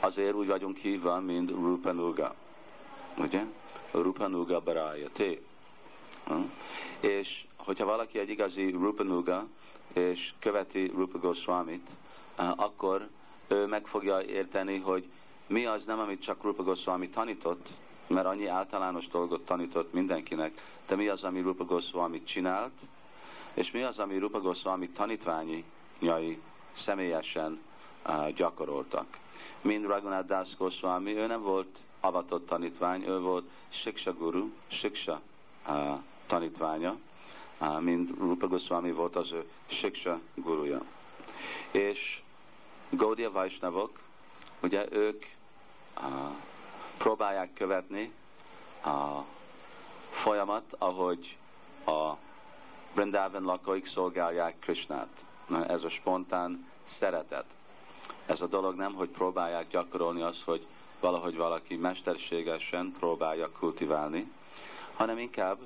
Azért 0.00 0.34
úgy 0.34 0.46
vagyunk 0.46 0.76
hívva, 0.76 1.20
mint 1.20 1.50
Rupa 1.50 1.92
Nuga. 1.92 2.34
Ugye? 3.18 3.44
Rupa 3.90 4.28
Nuga 4.28 4.60
Baraya 4.60 5.08
Te. 5.12 5.38
Hm? 6.26 6.42
És 7.00 7.44
hogyha 7.56 7.84
valaki 7.84 8.18
egy 8.18 8.28
igazi 8.28 8.70
Rupa 8.70 9.02
Nuga, 9.02 9.46
és 9.92 10.32
követi 10.38 10.86
Rupa 10.86 11.18
Goswamit, 11.18 11.86
eh, 12.36 12.58
akkor 12.58 13.08
ő 13.48 13.66
meg 13.66 13.86
fogja 13.86 14.22
érteni, 14.22 14.78
hogy 14.78 15.08
mi 15.46 15.66
az 15.66 15.84
nem, 15.84 15.98
amit 15.98 16.22
csak 16.22 16.42
Rupa 16.42 16.62
Goswami 16.62 17.08
tanított, 17.08 17.68
mert 18.06 18.26
annyi 18.26 18.46
általános 18.46 19.08
dolgot 19.08 19.44
tanított 19.44 19.92
mindenkinek, 19.92 20.62
de 20.86 20.96
mi 20.96 21.08
az, 21.08 21.22
ami 21.22 21.40
Rupa 21.40 21.64
Goswami 21.64 22.22
csinált, 22.22 22.72
és 23.54 23.70
mi 23.70 23.82
az, 23.82 23.98
ami 23.98 24.18
Rupa 24.18 24.40
Goswami 24.40 24.88
tanítványai 24.88 25.64
személyesen 26.76 27.60
uh, 28.06 28.30
gyakoroltak. 28.30 29.06
Mind 29.60 29.86
Raghunath 29.86 30.26
Das 30.26 30.56
Goswami, 30.56 31.16
ő 31.16 31.26
nem 31.26 31.42
volt 31.42 31.78
avatott 32.04 32.46
tanítvány, 32.46 33.02
ő 33.06 33.20
volt 33.20 33.44
Siksa 33.68 34.12
Guru, 34.12 34.48
Siksa 34.66 35.20
uh, 35.68 35.98
tanítványa, 36.26 36.96
uh, 37.60 37.80
mind 37.80 38.18
Rupa 38.18 38.46
Goswami 38.46 38.92
volt 38.92 39.16
az 39.16 39.32
ő 39.32 39.50
Siksa 39.66 40.20
guruja. 40.34 40.82
És 41.70 42.22
Gaudiya 42.90 43.30
Vaisnavok, 43.30 43.98
ugye 44.62 44.86
ők 44.92 45.24
uh, 45.96 46.04
próbálják 46.98 47.52
követni 47.52 48.12
a 48.84 49.20
folyamat, 50.10 50.64
ahogy 50.78 51.36
a 51.86 52.12
Brindavan 52.94 53.42
lakóik 53.42 53.86
szolgálják 53.86 54.58
Krishnát. 54.58 55.08
Ez 55.66 55.84
a 55.84 55.88
spontán 55.88 56.66
szeretet. 56.86 57.44
Ez 58.26 58.40
a 58.40 58.46
dolog 58.46 58.74
nem, 58.74 58.94
hogy 58.94 59.08
próbálják 59.08 59.68
gyakorolni 59.68 60.22
az, 60.22 60.42
hogy 60.44 60.66
valahogy 61.04 61.36
valaki 61.36 61.76
mesterségesen 61.76 62.94
próbálja 62.98 63.50
kultiválni, 63.50 64.30
hanem 64.94 65.18
inkább 65.18 65.58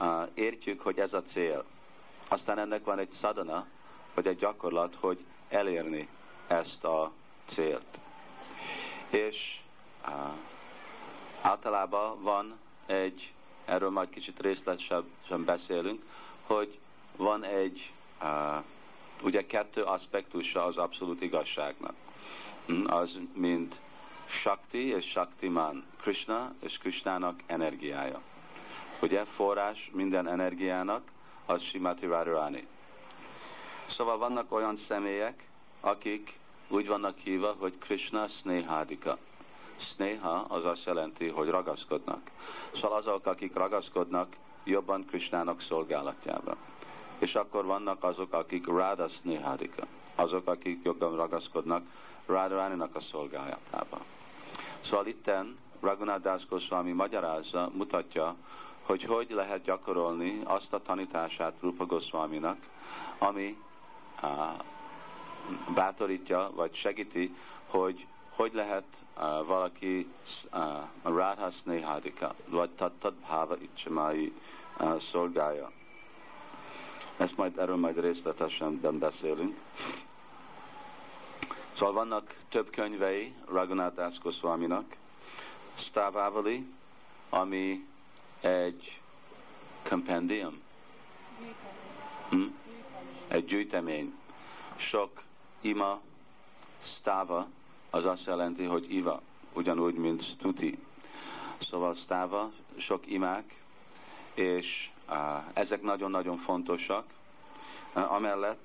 uh, 0.00 0.28
értjük, 0.34 0.80
hogy 0.80 0.98
ez 0.98 1.12
a 1.12 1.22
cél. 1.22 1.64
Aztán 2.28 2.58
ennek 2.58 2.84
van 2.84 2.98
egy 2.98 3.10
szadana, 3.10 3.66
vagy 4.14 4.26
egy 4.26 4.38
gyakorlat, 4.38 4.96
hogy 5.00 5.18
elérni 5.48 6.08
ezt 6.46 6.84
a 6.84 7.12
célt. 7.46 7.98
És 9.10 9.60
uh, 10.06 10.12
általában 11.40 12.22
van 12.22 12.58
egy, 12.86 13.32
erről 13.64 13.90
majd 13.90 14.10
kicsit 14.10 14.40
részletesebben 14.40 15.44
beszélünk, 15.44 16.02
hogy 16.46 16.78
van 17.16 17.44
egy, 17.44 17.92
uh, 18.22 18.64
ugye 19.22 19.46
kettő 19.46 19.82
aspektusa 19.82 20.64
az 20.64 20.76
abszolút 20.76 21.22
igazságnak. 21.22 21.94
Mm, 22.72 22.84
az 22.86 23.18
mint 23.34 23.84
Shakti 24.28 24.86
és 24.86 25.04
Shaktiman, 25.04 25.84
Krishna 26.00 26.54
és 26.60 26.78
Krishnának 26.78 27.42
energiája. 27.46 28.20
Ugye 29.00 29.24
forrás 29.24 29.90
minden 29.92 30.28
energiának 30.28 31.02
az 31.46 31.62
Simati 31.62 32.06
Radharani. 32.06 32.66
Szóval 33.88 34.18
vannak 34.18 34.52
olyan 34.52 34.76
személyek, 34.76 35.48
akik 35.80 36.38
úgy 36.68 36.86
vannak 36.86 37.18
hívva, 37.18 37.56
hogy 37.58 37.78
Krishna 37.78 38.28
Snehadika. 38.28 39.18
Sneha 39.76 40.44
az 40.48 40.64
azt 40.64 40.84
jelenti, 40.84 41.28
hogy 41.28 41.48
ragaszkodnak. 41.48 42.30
Szóval 42.74 42.98
azok, 42.98 43.26
akik 43.26 43.54
ragaszkodnak, 43.54 44.36
jobban 44.64 45.04
Krisnának 45.04 45.60
szolgálatjába. 45.60 46.56
És 47.18 47.34
akkor 47.34 47.64
vannak 47.64 48.04
azok, 48.04 48.32
akik 48.32 48.66
Radha 48.66 49.08
Snehadika. 49.08 49.86
Azok, 50.14 50.48
akik 50.48 50.80
jobban 50.84 51.16
ragaszkodnak 51.16 51.82
Radharaninak 52.26 52.94
a 52.94 53.00
szolgálatába. 53.00 54.15
Szóval 54.90 55.06
itten 55.06 55.56
Raghunath 55.80 56.22
Das 56.22 56.46
Goswami 56.46 56.92
magyarázza, 56.92 57.70
mutatja, 57.74 58.34
hogy 58.82 59.04
hogy 59.04 59.30
lehet 59.30 59.62
gyakorolni 59.62 60.40
azt 60.44 60.72
a 60.72 60.82
tanítását 60.82 61.54
Rupa 61.60 61.86
Goswaminak, 61.86 62.56
ami 63.18 63.56
uh, 64.22 64.30
bátorítja, 65.74 66.50
vagy 66.54 66.74
segíti, 66.74 67.34
hogy 67.66 68.06
hogy 68.30 68.54
lehet 68.54 68.84
uh, 69.16 69.46
valaki 69.46 70.08
uh, 70.52 70.60
Radha 71.02 71.50
vagy 72.48 72.70
Tattad 72.70 73.14
Bhava 73.14 73.56
Icsamai 73.58 74.32
szolgálja. 75.10 75.70
Ezt 77.16 77.36
majd 77.36 77.58
erről 77.58 77.76
majd 77.76 78.00
részletesen 78.00 78.98
beszélünk. 78.98 79.56
Szóval 81.76 81.92
vannak 81.92 82.34
több 82.48 82.70
könyvei 82.70 83.34
Raghunath 83.48 83.94
Das 83.94 84.18
Goswaminak. 84.18 84.96
Stavavali, 85.74 86.66
ami 87.28 87.86
egy 88.40 89.00
compendium. 89.82 90.60
Hm? 92.28 92.42
Egy 93.28 93.44
gyűjtemény. 93.44 94.14
Sok 94.76 95.22
ima, 95.60 96.00
stava, 96.82 97.46
az 97.90 98.04
azt 98.04 98.26
jelenti, 98.26 98.64
hogy 98.64 98.94
iva, 98.94 99.20
ugyanúgy, 99.52 99.94
mint 99.94 100.24
stuti. 100.24 100.78
Szóval 101.70 101.94
stava, 101.94 102.50
sok 102.76 103.06
imák, 103.06 103.54
és 104.34 104.90
uh, 105.08 105.16
ezek 105.52 105.82
nagyon-nagyon 105.82 106.38
fontosak. 106.38 107.04
Amellett 107.92 108.64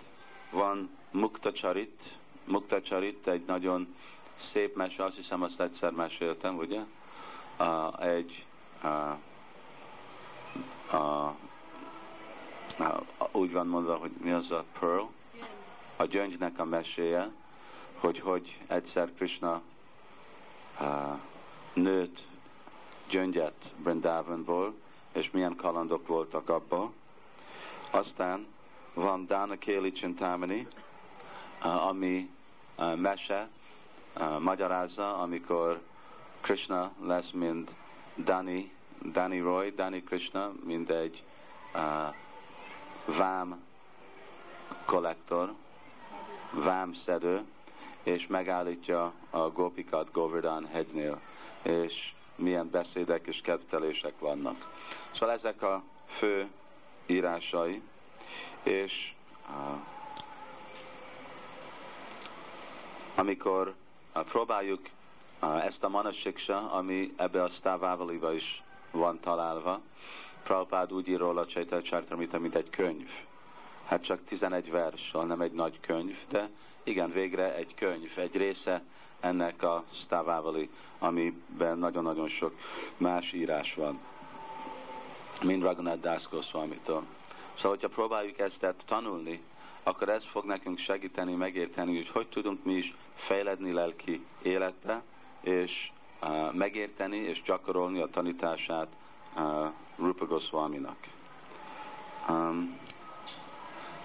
van 0.52 0.90
Mukta 1.12 1.52
Charit, 1.52 2.20
Mukta 2.46 2.82
Charit 2.82 3.28
egy 3.28 3.46
nagyon 3.46 3.96
szép 4.52 4.76
mese, 4.76 5.04
azt 5.04 5.16
hiszem 5.16 5.42
azt 5.42 5.62
egyszer 5.62 5.92
meséltem, 5.92 6.58
ugye? 6.58 6.80
Uh, 7.60 8.06
egy 8.08 8.46
uh, 8.84 9.18
uh, 10.94 11.32
uh, 12.80 13.02
úgy 13.32 13.52
van 13.52 13.68
mondva, 13.68 13.96
hogy 13.96 14.12
mi 14.22 14.32
az 14.32 14.52
a 14.52 14.66
pearl? 14.80 15.04
A 15.96 16.06
gyöngynek 16.06 16.60
a 16.60 16.66
meséje, 16.66 17.32
hogy 18.00 18.20
hogy 18.20 18.58
egyszer 18.68 19.14
Krishna 19.14 19.62
uh, 20.80 21.20
nőtt 21.74 22.24
gyöngyet 23.10 23.74
Brindavanból, 23.78 24.74
és 25.14 25.32
milyen 25.32 25.56
kalandok 25.56 26.08
voltak 26.08 26.50
abban. 26.50 26.94
Aztán 27.92 28.48
van 28.94 29.26
Dana 29.26 29.58
Kéli 29.58 29.92
Csintámani, 29.92 30.60
uh, 30.60 30.91
ami 31.62 32.30
mese, 32.96 33.50
magyarázza, 34.40 35.18
amikor 35.18 35.82
Krishna 36.42 36.92
lesz, 37.06 37.32
mint 37.32 37.72
Dani, 38.18 38.72
Dani 39.12 39.40
Roy, 39.40 39.70
Dani 39.70 40.04
Krishna, 40.04 40.52
mint 40.64 40.90
egy 40.90 41.24
uh, 41.74 42.16
vám 43.18 43.64
kollektor, 44.86 45.54
vám 46.52 46.94
szedő, 46.94 47.44
és 48.04 48.28
megállítja 48.28 49.14
a 49.30 49.50
Gopikat 49.50 50.12
Govardhan 50.12 50.66
hegynél, 50.66 51.20
és 51.62 52.14
milyen 52.36 52.70
beszédek 52.70 53.28
és 53.28 53.42
kedvtelések 53.42 54.20
vannak. 54.20 54.70
Szóval 55.12 55.36
ezek 55.36 55.62
a 55.62 55.84
fő 56.08 56.50
írásai, 57.06 57.82
és 58.64 59.14
uh, 59.50 59.80
amikor 63.22 63.74
uh, 64.16 64.24
próbáljuk 64.24 64.90
uh, 65.42 65.66
ezt 65.66 65.84
a 65.84 65.90
manasiksa, 65.90 66.72
ami 66.72 67.14
ebbe 67.16 67.44
a 67.44 67.50
Stávávaliba 67.50 68.34
is 68.34 68.64
van 68.92 69.20
találva, 69.20 69.82
Prabhupád 70.44 70.94
úgy 70.94 71.08
ír 71.08 71.18
róla 71.18 71.46
Csaita 71.46 71.82
Csártamita, 71.82 72.40
mint 72.40 72.56
egy 72.56 72.70
könyv. 72.70 73.10
Hát 73.86 74.04
csak 74.04 74.26
11 74.26 74.72
vers, 74.72 75.12
nem 75.12 75.42
egy 75.42 75.52
nagy 75.52 75.80
könyv, 75.80 76.18
de 76.30 76.50
igen, 76.84 77.12
végre 77.12 77.56
egy 77.56 77.76
könyv, 77.76 78.12
egy 78.16 78.36
része 78.36 78.82
ennek 79.20 79.64
a 79.64 79.84
Stavávali, 79.92 80.70
amiben 81.00 81.78
nagyon-nagyon 81.78 82.30
sok 82.30 82.54
más 82.98 83.34
írás 83.34 83.74
van, 83.74 84.00
mint 85.42 85.64
Raghunath 85.64 86.00
Das. 86.00 86.22
Szóval, 86.22 87.06
hogyha 87.62 87.88
próbáljuk 87.88 88.40
ezt 88.40 88.76
tanulni, 88.86 89.42
akkor 89.84 90.10
ez 90.10 90.26
fog 90.26 90.46
nekünk 90.46 90.78
segíteni, 90.78 91.34
megérteni, 91.34 91.96
hogy 91.96 92.10
hogy 92.10 92.28
tudunk 92.28 92.64
mi 92.64 92.74
is 92.74 92.96
fejledni 93.16 93.72
lelki 93.72 94.26
életbe, 94.42 95.04
és 95.42 95.92
uh, 96.22 96.54
megérteni 96.54 97.18
és 97.18 97.42
gyakorolni 97.42 98.02
a 98.02 98.10
tanítását 98.10 98.88
uh, 99.36 99.68
Rupa 99.98 100.26
Goswami-nak. 100.26 100.98
Um, 102.30 102.80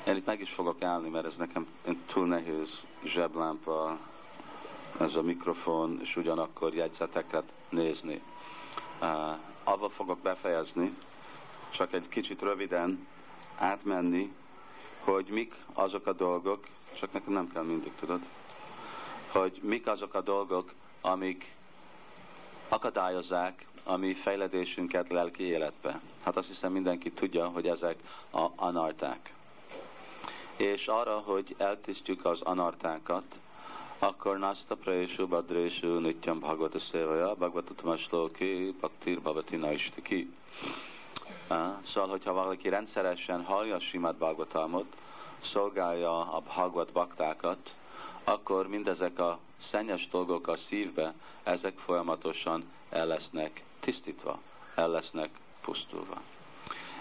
én 0.07 0.17
itt 0.17 0.27
meg 0.27 0.41
is 0.41 0.51
fogok 0.51 0.83
állni, 0.83 1.09
mert 1.09 1.27
ez 1.27 1.37
nekem 1.37 1.67
túl 2.07 2.27
nehéz 2.27 2.81
zseblámpa, 3.05 3.99
ez 4.99 5.15
a 5.15 5.23
mikrofon, 5.23 6.01
és 6.03 6.17
ugyanakkor 6.17 6.75
jegyzeteket 6.75 7.53
nézni. 7.69 8.23
Uh, 9.01 9.39
avval 9.65 9.89
fogok 9.89 10.19
befejezni, 10.19 10.97
csak 11.71 11.93
egy 11.93 12.09
kicsit 12.09 12.41
röviden 12.41 13.07
átmenni, 13.59 14.33
hogy 15.07 15.27
mik 15.29 15.55
azok 15.73 16.07
a 16.07 16.13
dolgok, 16.13 16.67
csak 16.99 17.13
nekem 17.13 17.33
nem 17.33 17.53
kell 17.53 17.63
mindig, 17.63 17.93
tudod, 18.01 18.21
hogy 19.29 19.61
mik 19.63 19.87
azok 19.87 20.15
a 20.15 20.21
dolgok, 20.21 20.73
amik 21.01 21.55
akadályozzák 22.69 23.67
a 23.85 23.97
mi 23.97 24.15
fejledésünket 24.15 25.11
lelki 25.11 25.43
életbe. 25.43 26.01
Hát 26.23 26.37
azt 26.37 26.49
hiszem 26.49 26.73
mindenki 26.73 27.11
tudja, 27.11 27.49
hogy 27.49 27.67
ezek 27.67 27.97
a 28.33 28.47
anarták. 28.57 29.33
És 30.57 30.87
arra, 30.87 31.19
hogy 31.19 31.55
eltisztjuk 31.59 32.25
az 32.25 32.41
anartákat, 32.41 33.39
akkor 33.99 34.39
Nasta 34.39 34.77
Prayesu 34.77 35.27
Badresu 35.27 35.99
Nityam 35.99 36.39
Bhagavata 36.39 36.79
Sevaja 36.79 37.35
Bhagavata 37.35 37.97
Sloki 37.97 38.75
Bhaktir 38.79 39.21
Bhavati 39.21 39.57
Naistiki. 39.57 40.33
Szóval, 41.49 42.09
hogyha 42.11 42.33
valaki 42.33 42.69
rendszeresen 42.69 43.45
hallja 43.45 43.75
a 43.75 43.81
Simad 43.81 44.17
Bhagavatamot, 44.17 44.97
szolgálja 45.43 46.33
a 46.33 46.41
Bhagavat 46.41 46.93
baktákat, 46.93 47.75
akkor 48.25 48.69
mindezek 48.69 49.19
a 49.19 49.39
szennyes 49.59 50.09
dolgok 50.09 50.49
a 50.49 50.57
szívbe, 50.57 51.15
ezek 51.43 51.79
folyamatosan 51.79 52.65
el 52.91 53.07
lesznek 53.07 53.63
tisztítva, 53.81 54.39
el 54.75 54.89
lesznek 54.89 55.31
pusztulva. 55.61 56.21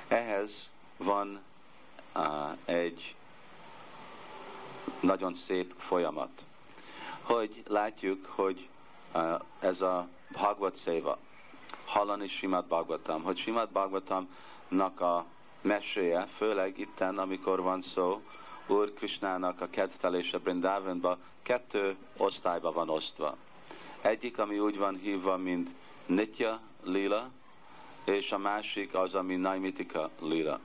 Ehhez 0.07 0.69
van 0.97 1.39
uh, 2.15 2.23
egy 2.65 3.15
nagyon 4.99 5.35
szép 5.35 5.73
folyamat, 5.77 6.45
hogy 7.21 7.63
látjuk, 7.67 8.25
hogy 8.25 8.67
uh, 9.13 9.39
ez 9.59 9.81
a 9.81 10.07
Bhagavad 10.31 10.77
Seva, 10.77 11.17
hallani 11.85 12.27
Simad 12.27 12.65
Bhagavatam, 12.65 13.23
hogy 13.23 13.37
Simad 13.37 13.69
Bhagavatamnak 13.69 15.01
a 15.01 15.25
meséje, 15.61 16.27
főleg 16.37 16.79
itten, 16.79 17.17
amikor 17.17 17.61
van 17.61 17.81
szó 17.81 18.21
Úr 18.67 18.93
Krishnának 18.93 19.61
a 19.61 19.69
kedvtelése 19.69 20.37
Brindavanba, 20.37 21.17
kettő 21.43 21.95
osztályba 22.17 22.71
van 22.71 22.89
osztva. 22.89 23.35
Egyik, 24.01 24.37
ami 24.37 24.59
úgy 24.59 24.77
van 24.77 24.95
hívva, 24.95 25.37
mint 25.37 25.69
Nitya 26.05 26.59
Lila, 26.83 27.29
és 28.03 28.31
a 28.31 28.37
másik 28.37 28.93
az, 28.93 29.13
ami 29.15 29.35
Naimitika 29.35 30.09
Lila. 30.19 30.59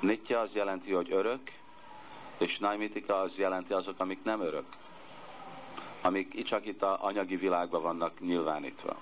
Nitya 0.00 0.40
az 0.40 0.54
jelenti, 0.54 0.92
hogy 0.92 1.12
örök, 1.12 1.52
és 2.38 2.58
Naimitika 2.58 3.20
az 3.20 3.36
jelenti 3.36 3.72
azok, 3.72 4.00
amik 4.00 4.22
nem 4.22 4.40
örök. 4.40 4.66
Amik 6.02 6.44
csak 6.44 6.66
itt 6.66 6.82
a 6.82 7.04
anyagi 7.04 7.36
világban 7.36 7.82
vannak 7.82 8.20
nyilvánítva. 8.20 8.96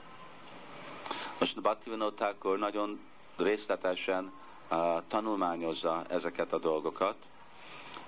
Most 1.42 1.60
Bhaktivinoda 1.60 2.14
Thakur 2.14 2.58
nagyon 2.58 3.00
részletesen 3.36 4.32
uh, 4.70 4.78
tanulmányozza 5.08 6.04
ezeket 6.08 6.52
a 6.52 6.58
dolgokat, 6.58 7.16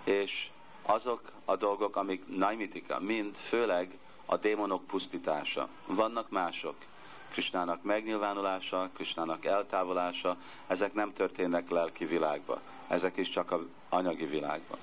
és 0.04 0.50
azok 0.82 1.20
a 1.44 1.56
dolgok, 1.56 1.96
amik 1.96 2.36
naimitika, 2.36 3.00
mind 3.00 3.36
főleg 3.36 3.98
a 4.26 4.36
démonok 4.36 4.86
pusztítása. 4.86 5.68
Vannak 5.86 6.30
mások. 6.30 6.74
Krisnának 7.30 7.82
megnyilvánulása, 7.82 8.90
Krisnának 8.92 9.44
eltávolása, 9.44 10.36
ezek 10.66 10.92
nem 10.92 11.12
történnek 11.12 11.70
lelki 11.70 12.04
világba. 12.04 12.60
Ezek 12.88 13.16
is 13.16 13.30
csak 13.30 13.50
a 13.50 13.60
anyagi 13.88 14.26
világban. 14.26 14.78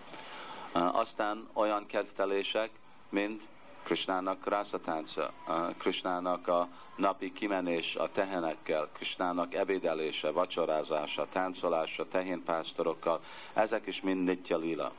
Aztán 0.72 1.48
olyan 1.54 1.86
kedvtelések, 1.86 2.70
mint 3.10 3.42
Krisnának 3.84 4.48
rászatánca, 4.48 5.32
Krisnának 5.78 6.48
a 6.48 6.68
napi 6.96 7.32
kimenés 7.32 7.96
a 7.96 8.12
tehenekkel, 8.12 8.90
Krisnának 8.94 9.54
ebédelése, 9.54 10.32
vacsorázása, 10.32 11.28
táncolása, 11.32 12.08
tehénpásztorokkal, 12.08 13.22
ezek 13.54 13.88
is 13.88 14.02
mind 14.02 14.24
nitya 14.24 14.58
lila. 14.58 14.92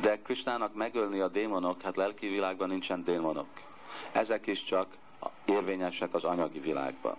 De 0.00 0.18
Krisnának 0.22 0.74
megölni 0.74 1.20
a 1.20 1.28
démonok, 1.28 1.82
hát 1.82 1.96
lelki 1.96 2.28
világban 2.28 2.68
nincsen 2.68 3.04
démonok. 3.04 3.48
Ezek 4.12 4.46
is 4.46 4.64
csak 4.64 4.86
érvényesek 5.44 6.14
az 6.14 6.24
anyagi 6.24 6.60
világban. 6.60 7.16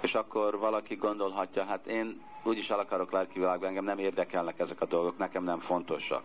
És 0.00 0.14
akkor 0.14 0.58
valaki 0.58 0.94
gondolhatja, 0.94 1.64
hát 1.64 1.86
én 1.86 2.22
úgyis 2.42 2.70
el 2.70 2.78
akarok 2.78 3.12
lelki 3.12 3.38
világban, 3.38 3.68
engem 3.68 3.84
nem 3.84 3.98
érdekelnek 3.98 4.58
ezek 4.58 4.80
a 4.80 4.86
dolgok, 4.86 5.18
nekem 5.18 5.44
nem 5.44 5.60
fontosak. 5.60 6.22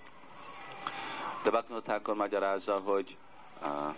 De 1.43 1.49
Baknotákor 1.49 2.15
magyarázza, 2.15 2.79
hogy 2.79 3.17
uh, 3.61 3.95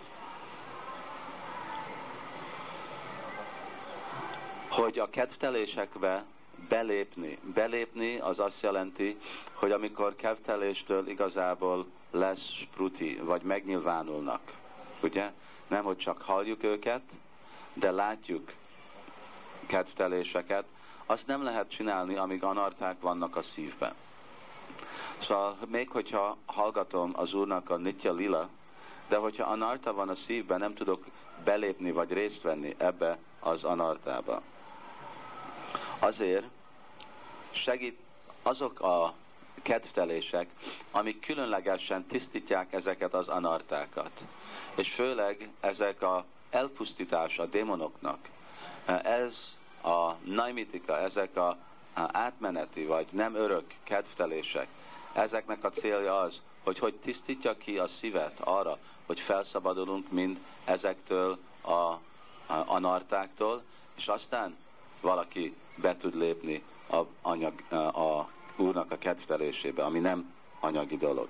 hogy 4.68 4.98
a 4.98 5.10
kedvtelésekbe 5.10 6.24
belépni. 6.68 7.38
Belépni 7.54 8.18
az 8.18 8.38
azt 8.38 8.62
jelenti, 8.62 9.18
hogy 9.52 9.70
amikor 9.70 10.16
kedvteléstől 10.16 11.08
igazából 11.08 11.86
lesz 12.10 12.52
spruti, 12.52 13.16
vagy 13.22 13.42
megnyilvánulnak. 13.42 14.40
Ugye? 15.02 15.32
Nem, 15.68 15.84
hogy 15.84 15.96
csak 15.96 16.22
halljuk 16.22 16.62
őket, 16.62 17.02
de 17.72 17.90
látjuk 17.90 18.52
kedvteléseket, 19.66 20.64
azt 21.06 21.26
nem 21.26 21.42
lehet 21.42 21.70
csinálni, 21.70 22.16
amíg 22.16 22.42
anarták 22.42 23.00
vannak 23.00 23.36
a 23.36 23.42
szívben. 23.42 23.94
Szóval 25.20 25.56
még 25.66 25.90
hogyha 25.90 26.36
hallgatom 26.46 27.12
az 27.16 27.34
Úrnak 27.34 27.70
a 27.70 27.76
Nitya 27.76 28.12
Lila, 28.12 28.48
de 29.08 29.16
hogyha 29.16 29.44
anarta 29.50 29.92
van 29.92 30.08
a 30.08 30.14
szívben, 30.14 30.58
nem 30.58 30.74
tudok 30.74 31.04
belépni 31.44 31.92
vagy 31.92 32.12
részt 32.12 32.42
venni 32.42 32.74
ebbe 32.78 33.18
az 33.40 33.64
anartába. 33.64 34.42
Azért 35.98 36.46
segít 37.50 37.98
azok 38.42 38.80
a 38.80 39.14
kedvtelések, 39.62 40.48
amik 40.90 41.20
különlegesen 41.20 42.06
tisztítják 42.06 42.72
ezeket 42.72 43.14
az 43.14 43.28
anartákat. 43.28 44.10
És 44.74 44.92
főleg 44.92 45.50
ezek 45.60 46.02
a 46.02 46.24
elpusztítás 46.50 47.38
a 47.38 47.46
démonoknak. 47.46 48.18
Ez 49.02 49.56
a 49.82 50.12
naimitika, 50.24 50.98
ezek 50.98 51.36
a 51.36 51.56
átmeneti 51.94 52.84
vagy 52.84 53.06
nem 53.10 53.34
örök 53.34 53.64
kedvtelések, 53.82 54.68
ezeknek 55.16 55.64
a 55.64 55.70
célja 55.70 56.18
az, 56.18 56.40
hogy 56.64 56.78
hogy 56.78 56.94
tisztítja 56.94 57.56
ki 57.56 57.78
a 57.78 57.86
szívet 57.86 58.40
arra, 58.40 58.78
hogy 59.06 59.20
felszabadulunk 59.20 60.10
mind 60.10 60.38
ezektől 60.64 61.38
a, 61.60 61.70
a 61.70 62.00
anartáktól, 62.46 63.62
és 63.96 64.06
aztán 64.06 64.56
valaki 65.00 65.56
be 65.76 65.96
tud 65.96 66.14
lépni 66.14 66.62
a, 66.90 67.00
anyag, 67.22 67.72
a 67.72 68.30
úrnak 68.56 68.90
a 68.90 68.98
kedvelésébe, 68.98 69.84
ami 69.84 69.98
nem 69.98 70.34
anyagi 70.60 70.96
dolog. 70.96 71.28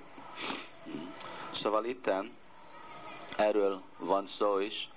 Szóval 1.53 1.85
itten 1.85 2.31
erről 3.37 3.81
van 3.97 4.27
szó 4.27 4.59
is, 4.59 4.89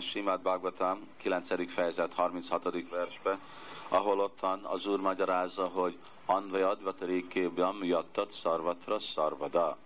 Simad 0.00 0.40
Bhagavatam 0.40 1.08
9. 1.16 1.72
fejezet 1.72 2.14
36. 2.14 2.88
versbe, 2.90 3.38
ahol 3.88 4.20
ottan 4.20 4.64
az 4.64 4.86
Úr 4.86 5.00
magyarázza, 5.00 5.66
hogy 5.66 5.98
Anvajad 6.26 6.82
vatarikébyam 6.82 7.84
jattat 7.84 8.32
szarvatra 8.42 8.98
szarvada. 8.98 9.76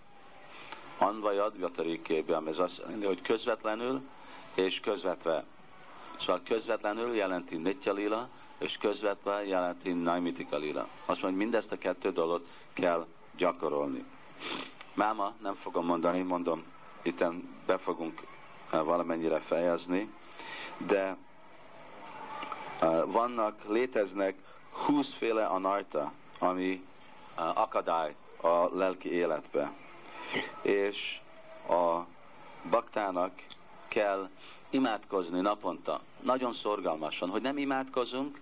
Anvajad 0.99 1.61
vatarikébyam, 1.61 2.47
ez 2.47 2.59
azt 2.59 2.79
jelenti, 2.79 3.07
hogy 3.07 3.23
közvetlenül 3.23 4.01
és 4.55 4.81
közvetve. 4.81 5.45
Szóval 6.19 6.41
közvetlenül 6.45 7.15
jelenti 7.15 7.57
Nitya 7.57 8.29
és 8.59 8.77
közvetve 8.81 9.45
jelenti 9.45 9.93
Naimitika 9.93 10.57
Lila. 10.57 10.89
Azt 11.07 11.23
mondja, 11.23 11.41
mindezt 11.41 11.73
a 11.73 11.79
kettő 11.79 12.11
dolgot 12.11 12.47
kell 12.73 13.07
gyakorolni. 13.37 14.05
Máma 14.95 15.35
nem 15.43 15.55
fogom 15.55 15.85
mondani, 15.85 16.23
mondom, 16.23 16.65
itten 17.03 17.63
be 17.67 17.79
fogunk 17.79 18.23
valamennyire 18.71 19.41
fejezni, 19.41 20.13
de 20.87 21.17
vannak, 23.07 23.65
léteznek 23.69 24.35
húszféle 24.71 25.45
anarta, 25.45 26.13
ami 26.39 26.85
akadály 27.35 28.15
a 28.41 28.77
lelki 28.77 29.13
életbe. 29.13 29.73
És 30.63 31.21
a 31.69 32.01
baktának 32.71 33.33
kell 33.89 34.29
imádkozni 34.71 35.41
naponta, 35.41 36.01
nagyon 36.21 36.53
szorgalmasan, 36.53 37.29
hogy 37.29 37.43
nem 37.43 37.59
imádkozunk, 37.59 38.41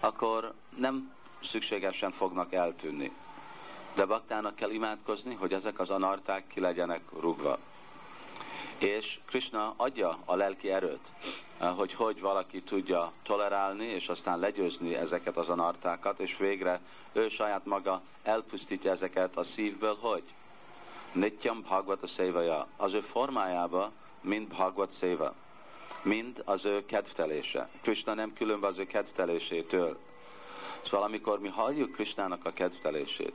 akkor 0.00 0.52
nem 0.76 1.12
szükségesen 1.42 2.10
fognak 2.10 2.52
eltűnni. 2.52 3.12
De 3.94 4.06
baktának 4.06 4.54
kell 4.54 4.70
imádkozni, 4.70 5.34
hogy 5.34 5.52
ezek 5.52 5.78
az 5.78 5.90
anarták 5.90 6.46
ki 6.46 6.60
legyenek 6.60 7.00
rúgva. 7.20 7.58
És 8.80 9.18
Krishna 9.26 9.74
adja 9.76 10.18
a 10.24 10.34
lelki 10.34 10.70
erőt, 10.70 11.08
eh, 11.58 11.76
hogy 11.76 11.94
hogy 11.94 12.20
valaki 12.20 12.62
tudja 12.62 13.12
tolerálni, 13.22 13.84
és 13.84 14.08
aztán 14.08 14.38
legyőzni 14.38 14.94
ezeket 14.94 15.36
az 15.36 15.48
anartákat, 15.48 16.20
és 16.20 16.36
végre 16.36 16.80
ő 17.12 17.28
saját 17.28 17.64
maga 17.64 18.02
elpusztítja 18.22 18.90
ezeket 18.90 19.36
a 19.36 19.44
szívből, 19.44 19.96
hogy 20.00 20.22
Nityam 21.12 21.62
Bhagavata 21.62 22.06
Szévaja, 22.06 22.66
az 22.76 22.92
ő 22.92 23.00
formájába 23.00 23.92
mind 24.20 24.48
Bhagavat 24.48 24.92
Széva, 24.92 25.34
mind 26.02 26.42
az 26.44 26.64
ő 26.64 26.84
kedvtelése. 26.84 27.68
Krishna 27.82 28.14
nem 28.14 28.32
különb 28.32 28.64
az 28.64 28.78
ő 28.78 28.86
kedvtelésétől. 28.86 29.98
Szóval 30.82 31.02
amikor 31.02 31.40
mi 31.40 31.48
halljuk 31.48 31.92
Krishnának 31.92 32.44
a 32.44 32.52
kedvtelését, 32.52 33.34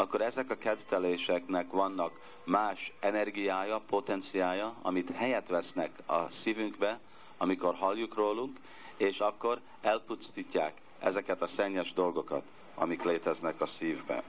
akkor 0.00 0.20
ezek 0.20 0.50
a 0.50 0.56
kedvteléseknek 0.56 1.70
vannak 1.70 2.12
más 2.44 2.92
energiája, 3.00 3.80
potenciája, 3.88 4.74
amit 4.82 5.10
helyet 5.10 5.48
vesznek 5.48 5.90
a 6.06 6.30
szívünkbe, 6.30 6.98
amikor 7.36 7.74
halljuk 7.74 8.14
rólunk, 8.14 8.58
és 8.96 9.18
akkor 9.18 9.60
elpusztítják 9.80 10.80
ezeket 10.98 11.42
a 11.42 11.46
szennyes 11.46 11.92
dolgokat, 11.92 12.42
amik 12.74 13.02
léteznek 13.02 13.60
a 13.60 13.66
szívbe. 13.66 14.22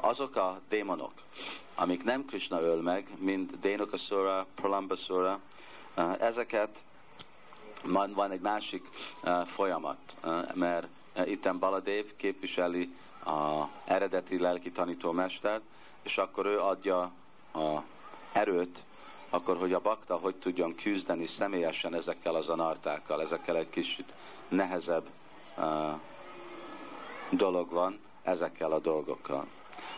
Azok 0.00 0.36
a 0.36 0.60
démonok, 0.68 1.12
amik 1.74 2.04
nem 2.04 2.24
Krishna 2.24 2.60
öl 2.60 2.80
meg, 2.80 3.06
mint 3.18 3.60
Dénokasura, 3.60 4.46
Pralambasura, 4.54 5.40
ezeket 6.18 6.78
van, 7.82 8.12
van 8.12 8.30
egy 8.30 8.40
másik 8.40 8.88
folyamat, 9.54 9.98
mert 10.54 10.88
itten 11.24 11.58
Baladev 11.58 12.04
képviseli 12.16 12.94
a 13.24 13.68
eredeti 13.84 14.38
lelki 14.38 14.70
tanítómestert, 14.70 15.62
és 16.02 16.18
akkor 16.18 16.46
ő 16.46 16.58
adja 16.60 17.12
a 17.54 17.82
erőt, 18.32 18.84
akkor, 19.30 19.56
hogy 19.56 19.72
a 19.72 19.80
bakta 19.80 20.16
hogy 20.16 20.34
tudjon 20.34 20.74
küzdeni 20.74 21.26
személyesen 21.26 21.94
ezekkel 21.94 22.34
az 22.34 22.48
anartákkal, 22.48 23.22
ezekkel 23.22 23.56
egy 23.56 23.70
kicsit 23.70 24.12
nehezebb 24.48 25.06
uh, 25.56 25.64
dolog 27.30 27.70
van, 27.70 27.98
ezekkel 28.22 28.72
a 28.72 28.78
dolgokkal. 28.78 29.46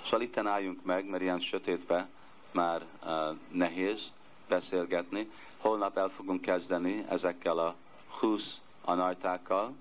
Szóval 0.05 0.21
itt 0.21 0.37
álljunk 0.37 0.85
meg, 0.85 1.09
mert 1.09 1.23
ilyen 1.23 1.41
sötétbe 1.41 2.09
már 2.53 2.83
uh, 2.83 3.37
nehéz 3.51 4.13
beszélgetni. 4.49 5.31
Holnap 5.59 5.97
el 5.97 6.09
fogunk 6.09 6.41
kezdeni 6.41 7.05
ezekkel 7.09 7.59
a 7.59 7.75
20 8.19 8.59
anartákkal, 8.85 9.73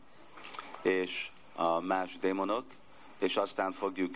és 0.82 1.32
a 1.56 1.80
más 1.80 2.18
démonok, 2.20 2.66
és 3.24 3.36
aztán 3.36 3.72
fogjuk 3.72 4.16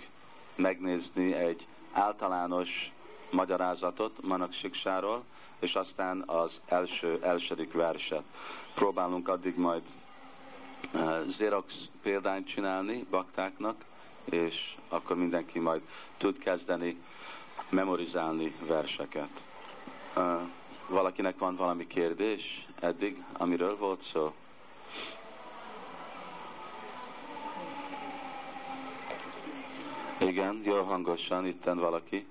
megnézni 0.56 1.34
egy 1.34 1.68
általános 1.92 2.92
magyarázatot 3.32 4.22
Manak 4.22 4.54
és 5.60 5.74
aztán 5.74 6.24
az 6.26 6.62
első, 6.66 7.20
elsődik 7.22 7.74
verset. 7.74 8.24
Próbálunk 8.76 9.28
addig 9.28 9.58
majd 9.58 9.82
uh, 10.94 11.28
Xerox 11.28 11.90
példányt 12.02 12.48
csinálni 12.48 13.06
baktáknak, 13.10 13.84
és 14.26 14.76
akkor 14.90 15.16
mindenki 15.16 15.60
majd 15.60 15.82
tud 16.18 16.38
kezdeni 16.38 17.02
memorizálni 17.70 18.56
verseket. 18.68 19.30
Uh, 20.16 20.42
valakinek 20.88 21.38
van 21.38 21.56
valami 21.56 21.88
kérdés 21.88 22.68
eddig, 22.80 23.24
amiről 23.34 23.78
volt 23.78 24.04
szó? 24.14 24.34
Igen, 30.20 30.62
jó 30.64 30.84
hangosan, 30.84 31.46
itten 31.46 31.78
valaki. 31.80 32.28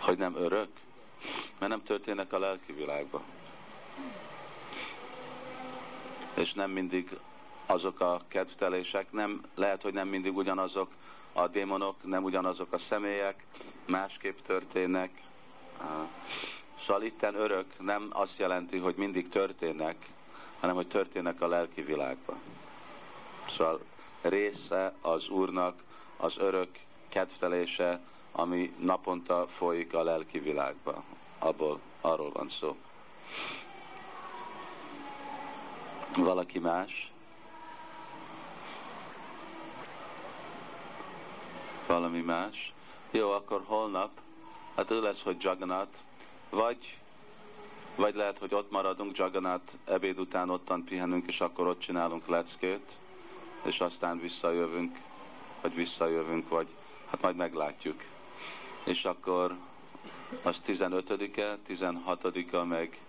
Hogy 0.00 0.18
nem 0.18 0.36
örök? 0.36 0.68
Mert 1.58 1.70
nem 1.70 1.82
történnek 1.82 2.32
a 2.32 2.38
lelki 2.38 2.72
világban. 2.72 3.22
És 6.34 6.52
nem 6.52 6.70
mindig 6.70 7.18
azok 7.66 8.00
a 8.00 8.20
kedvtelések, 8.28 9.12
nem, 9.12 9.42
lehet, 9.54 9.82
hogy 9.82 9.92
nem 9.92 10.08
mindig 10.08 10.36
ugyanazok 10.36 10.88
a 11.32 11.48
démonok, 11.48 11.96
nem 12.02 12.24
ugyanazok 12.24 12.72
a 12.72 12.78
személyek, 12.78 13.44
másképp 13.86 14.38
történnek. 14.46 15.10
Szóval 16.86 17.02
itten 17.02 17.34
örök 17.34 17.66
nem 17.80 18.08
azt 18.12 18.38
jelenti, 18.38 18.78
hogy 18.78 18.94
mindig 18.96 19.28
történnek, 19.28 19.96
hanem 20.60 20.74
hogy 20.74 20.88
történnek 20.88 21.40
a 21.40 21.48
lelki 21.48 21.82
világban. 21.82 22.40
Szóval 23.48 23.80
része 24.28 24.92
az 25.00 25.28
Úrnak 25.28 25.82
az 26.16 26.38
örök 26.38 26.68
kedvtelése, 27.08 28.00
ami 28.32 28.74
naponta 28.78 29.46
folyik 29.46 29.94
a 29.94 30.02
lelki 30.02 30.38
világba. 30.38 31.04
Abból, 31.38 31.80
arról 32.00 32.30
van 32.32 32.48
szó. 32.48 32.76
Valaki 36.16 36.58
más? 36.58 37.12
Valami 41.86 42.20
más? 42.20 42.72
Jó, 43.10 43.30
akkor 43.30 43.62
holnap, 43.66 44.10
hát 44.76 44.90
ő 44.90 45.00
lesz, 45.00 45.22
hogy 45.22 45.42
Jagannath, 45.42 45.96
vagy, 46.50 46.98
vagy 47.96 48.14
lehet, 48.14 48.38
hogy 48.38 48.54
ott 48.54 48.70
maradunk 48.70 49.16
Jagannath, 49.16 49.72
ebéd 49.84 50.18
után 50.18 50.50
ottan 50.50 50.84
pihenünk, 50.84 51.26
és 51.26 51.40
akkor 51.40 51.66
ott 51.66 51.80
csinálunk 51.80 52.26
leckét, 52.26 52.96
és 53.66 53.80
aztán 53.80 54.20
visszajövünk, 54.20 54.98
vagy 55.60 55.74
visszajövünk, 55.74 56.48
vagy 56.48 56.68
hát 57.10 57.22
majd 57.22 57.36
meglátjuk. 57.36 58.02
És 58.84 59.04
akkor 59.04 59.56
az 60.42 60.60
15-e, 60.66 61.58
16-a 61.68 62.64
meg 62.64 63.00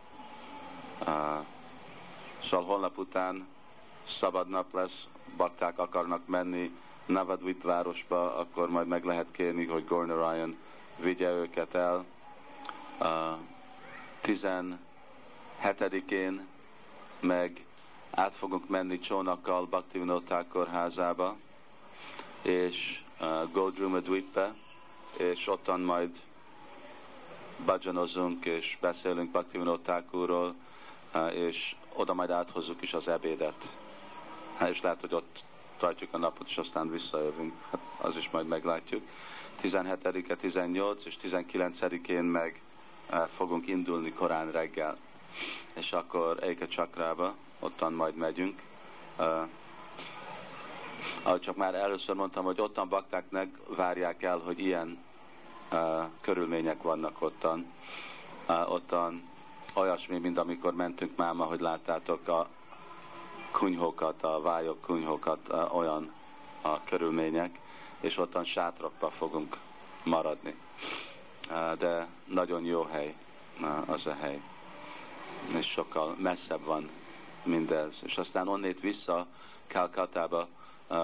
uh, 1.00 1.08
szóval 2.44 2.66
holnap 2.66 2.98
után 2.98 3.48
szabad 4.20 4.50
nap 4.50 4.74
lesz, 4.74 5.08
bakták 5.38 5.80
akarnak 5.80 6.28
menni 6.28 6.72
Navadvip 7.06 7.64
városba, 7.64 8.36
akkor 8.36 8.70
majd 8.70 8.88
meg 8.88 9.04
lehet 9.04 9.28
kérni, 9.32 9.66
hogy 9.66 9.86
Gorner 9.86 10.18
Ryan 10.18 10.58
vigye 10.98 11.30
őket 11.30 11.74
el. 11.74 12.06
Uh, 13.00 13.38
17-én 14.24 16.48
meg 17.20 17.67
át 18.12 18.36
fogunk 18.36 18.68
menni 18.68 19.00
csónakkal 19.00 19.66
Bhaktivinoda 19.66 20.46
kórházába, 20.48 21.36
és 22.42 23.02
uh, 23.20 23.52
Godruma 23.52 24.00
Dwippe, 24.00 24.54
és 25.18 25.48
ottan 25.48 25.80
majd 25.80 26.10
bajanozunk, 27.66 28.46
és 28.46 28.78
beszélünk 28.82 29.32
Bhaktivinoda 29.32 30.04
uh, 30.12 31.36
és 31.36 31.76
oda 31.94 32.14
majd 32.14 32.30
áthozzuk 32.30 32.82
is 32.82 32.94
az 32.94 33.08
ebédet. 33.08 33.78
Hát, 34.58 34.70
és 34.70 34.82
lehet, 34.82 35.00
hogy 35.00 35.14
ott 35.14 35.44
tartjuk 35.78 36.14
a 36.14 36.18
napot, 36.18 36.50
és 36.50 36.58
aztán 36.58 36.90
visszajövünk. 36.90 37.54
Hát 37.72 37.80
az 37.98 38.16
is 38.16 38.30
majd 38.32 38.48
meglátjuk. 38.48 39.04
17-e, 39.62 40.36
18 40.36 41.06
és 41.06 41.18
19-én 41.24 42.24
meg 42.24 42.62
uh, 43.10 43.28
fogunk 43.36 43.68
indulni 43.68 44.14
korán 44.14 44.52
reggel. 44.52 44.98
És 45.74 45.92
akkor 45.92 46.44
Eike 46.44 46.68
Csakrába, 46.68 47.36
ottan 47.60 47.94
majd 47.94 48.16
megyünk. 48.16 48.62
Uh, 49.18 49.48
ahogy 51.24 51.42
csak 51.42 51.56
már 51.56 51.76
először 51.76 52.16
mondtam, 52.16 52.44
hogy 52.44 52.62
ottan 52.62 52.90
baktáknak 52.90 53.48
várják 53.76 54.24
el, 54.24 54.38
hogy 54.38 54.60
ilyen 54.60 55.04
uh, 55.72 56.04
körülmények 56.22 56.82
vannak 56.82 57.22
ottan. 57.22 57.74
Uh, 58.48 58.72
ottan 58.72 59.30
olyasmi, 59.74 60.18
mint 60.18 60.38
amikor 60.38 60.74
mentünk 60.74 61.16
máma, 61.16 61.46
hogy 61.46 61.60
láttátok 61.60 62.28
a 62.28 62.48
kunyhókat, 63.52 64.24
a 64.24 64.42
vályok 64.42 64.82
kunyhókat, 64.82 65.40
uh, 65.50 65.76
olyan 65.76 66.14
a 66.62 66.84
körülmények, 66.84 67.60
és 68.00 68.18
ottan 68.18 68.44
sátrokba 68.44 69.10
fogunk 69.10 69.58
maradni. 70.04 70.56
Uh, 71.50 71.74
de 71.78 72.08
nagyon 72.26 72.64
jó 72.64 72.84
hely 72.84 73.16
uh, 73.62 73.90
az 73.90 74.06
a 74.06 74.14
hely, 74.14 74.42
és 75.48 75.68
sokkal 75.68 76.16
messzebb 76.20 76.64
van 76.64 76.90
mindez. 77.48 78.00
És 78.04 78.16
aztán 78.18 78.48
onnét 78.48 78.80
vissza 78.80 79.28
Kalkatába 79.68 80.48
uh, 80.90 80.98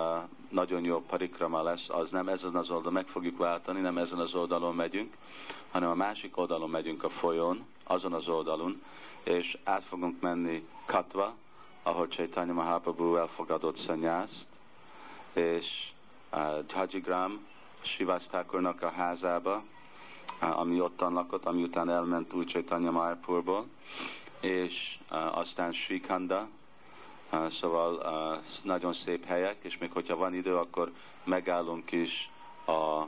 nagyon 0.49 0.83
jó 0.83 1.01
parikrama 1.01 1.61
lesz, 1.61 1.89
az 1.89 2.09
nem 2.09 2.27
ezen 2.27 2.55
az 2.55 2.69
oldalon 2.69 2.93
meg 2.93 3.07
fogjuk 3.07 3.37
váltani, 3.37 3.79
nem 3.79 3.97
ezen 3.97 4.19
az 4.19 4.33
oldalon 4.35 4.75
megyünk, 4.75 5.13
hanem 5.71 5.89
a 5.89 5.95
másik 5.95 6.37
oldalon 6.37 6.69
megyünk 6.69 7.03
a 7.03 7.09
folyón, 7.09 7.65
azon 7.83 8.13
az 8.13 8.27
oldalon, 8.27 8.81
és 9.23 9.57
át 9.63 9.83
fogunk 9.83 10.21
menni 10.21 10.67
Katva, 10.85 11.33
ahol 11.83 12.07
Chaitanya 12.07 12.53
Mahaprabhu 12.53 13.15
elfogadott 13.15 13.77
szanyászt, 13.77 14.45
és 15.33 15.65
uh, 16.31 16.39
Jajigram, 16.67 17.45
Sivasztákornak 17.81 18.81
a 18.81 18.89
házába, 18.89 19.63
uh, 20.41 20.59
ami 20.59 20.81
ottan 20.81 21.13
lakott, 21.13 21.45
ami 21.45 21.63
után 21.63 21.89
elment 21.89 22.33
új 22.33 22.45
Chaitanya 22.45 22.91
Mahaprabhu-ból, 22.91 23.65
és 24.43 24.97
aztán 25.31 25.73
Srikanda, 25.73 26.47
Szóval 27.59 28.03
nagyon 28.63 28.93
szép 28.93 29.25
helyek, 29.25 29.55
és 29.61 29.77
még 29.77 29.91
hogyha 29.91 30.15
van 30.15 30.33
idő, 30.33 30.57
akkor 30.57 30.91
megállunk 31.23 31.91
is, 31.91 32.29
a, 32.65 33.05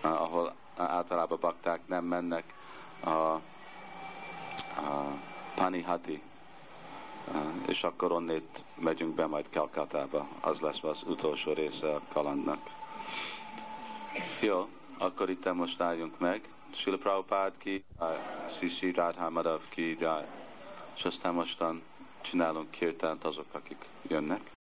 ahol 0.00 0.54
általában 0.76 1.38
bakták 1.40 1.80
nem 1.86 2.04
mennek, 2.04 2.54
a, 3.00 3.10
a 3.10 3.40
Panihati, 5.54 6.22
és 7.66 7.82
akkor 7.82 8.12
onnét 8.12 8.64
megyünk 8.74 9.14
be 9.14 9.26
majd 9.26 9.46
Kalkatába. 9.52 10.28
Az 10.40 10.60
lesz 10.60 10.82
az 10.82 11.02
utolsó 11.06 11.52
része 11.52 11.94
a 11.94 12.02
kalandnak. 12.12 12.60
Jó, 14.40 14.68
akkor 14.98 15.30
itt 15.30 15.52
most 15.54 15.80
álljunk 15.80 16.18
meg. 16.18 16.48
Srila 16.70 16.96
Prabhupád 16.96 17.52
ki, 17.58 17.84
Sisi 18.58 18.92
Radha 18.92 19.30
Madhav 19.30 19.60
ki, 19.68 19.96
és 20.96 21.04
aztán 21.04 21.34
mostan 21.34 21.82
csinálunk 22.20 22.70
kirtánt 22.70 23.24
azok, 23.24 23.46
akik 23.52 23.84
jönnek. 24.08 24.55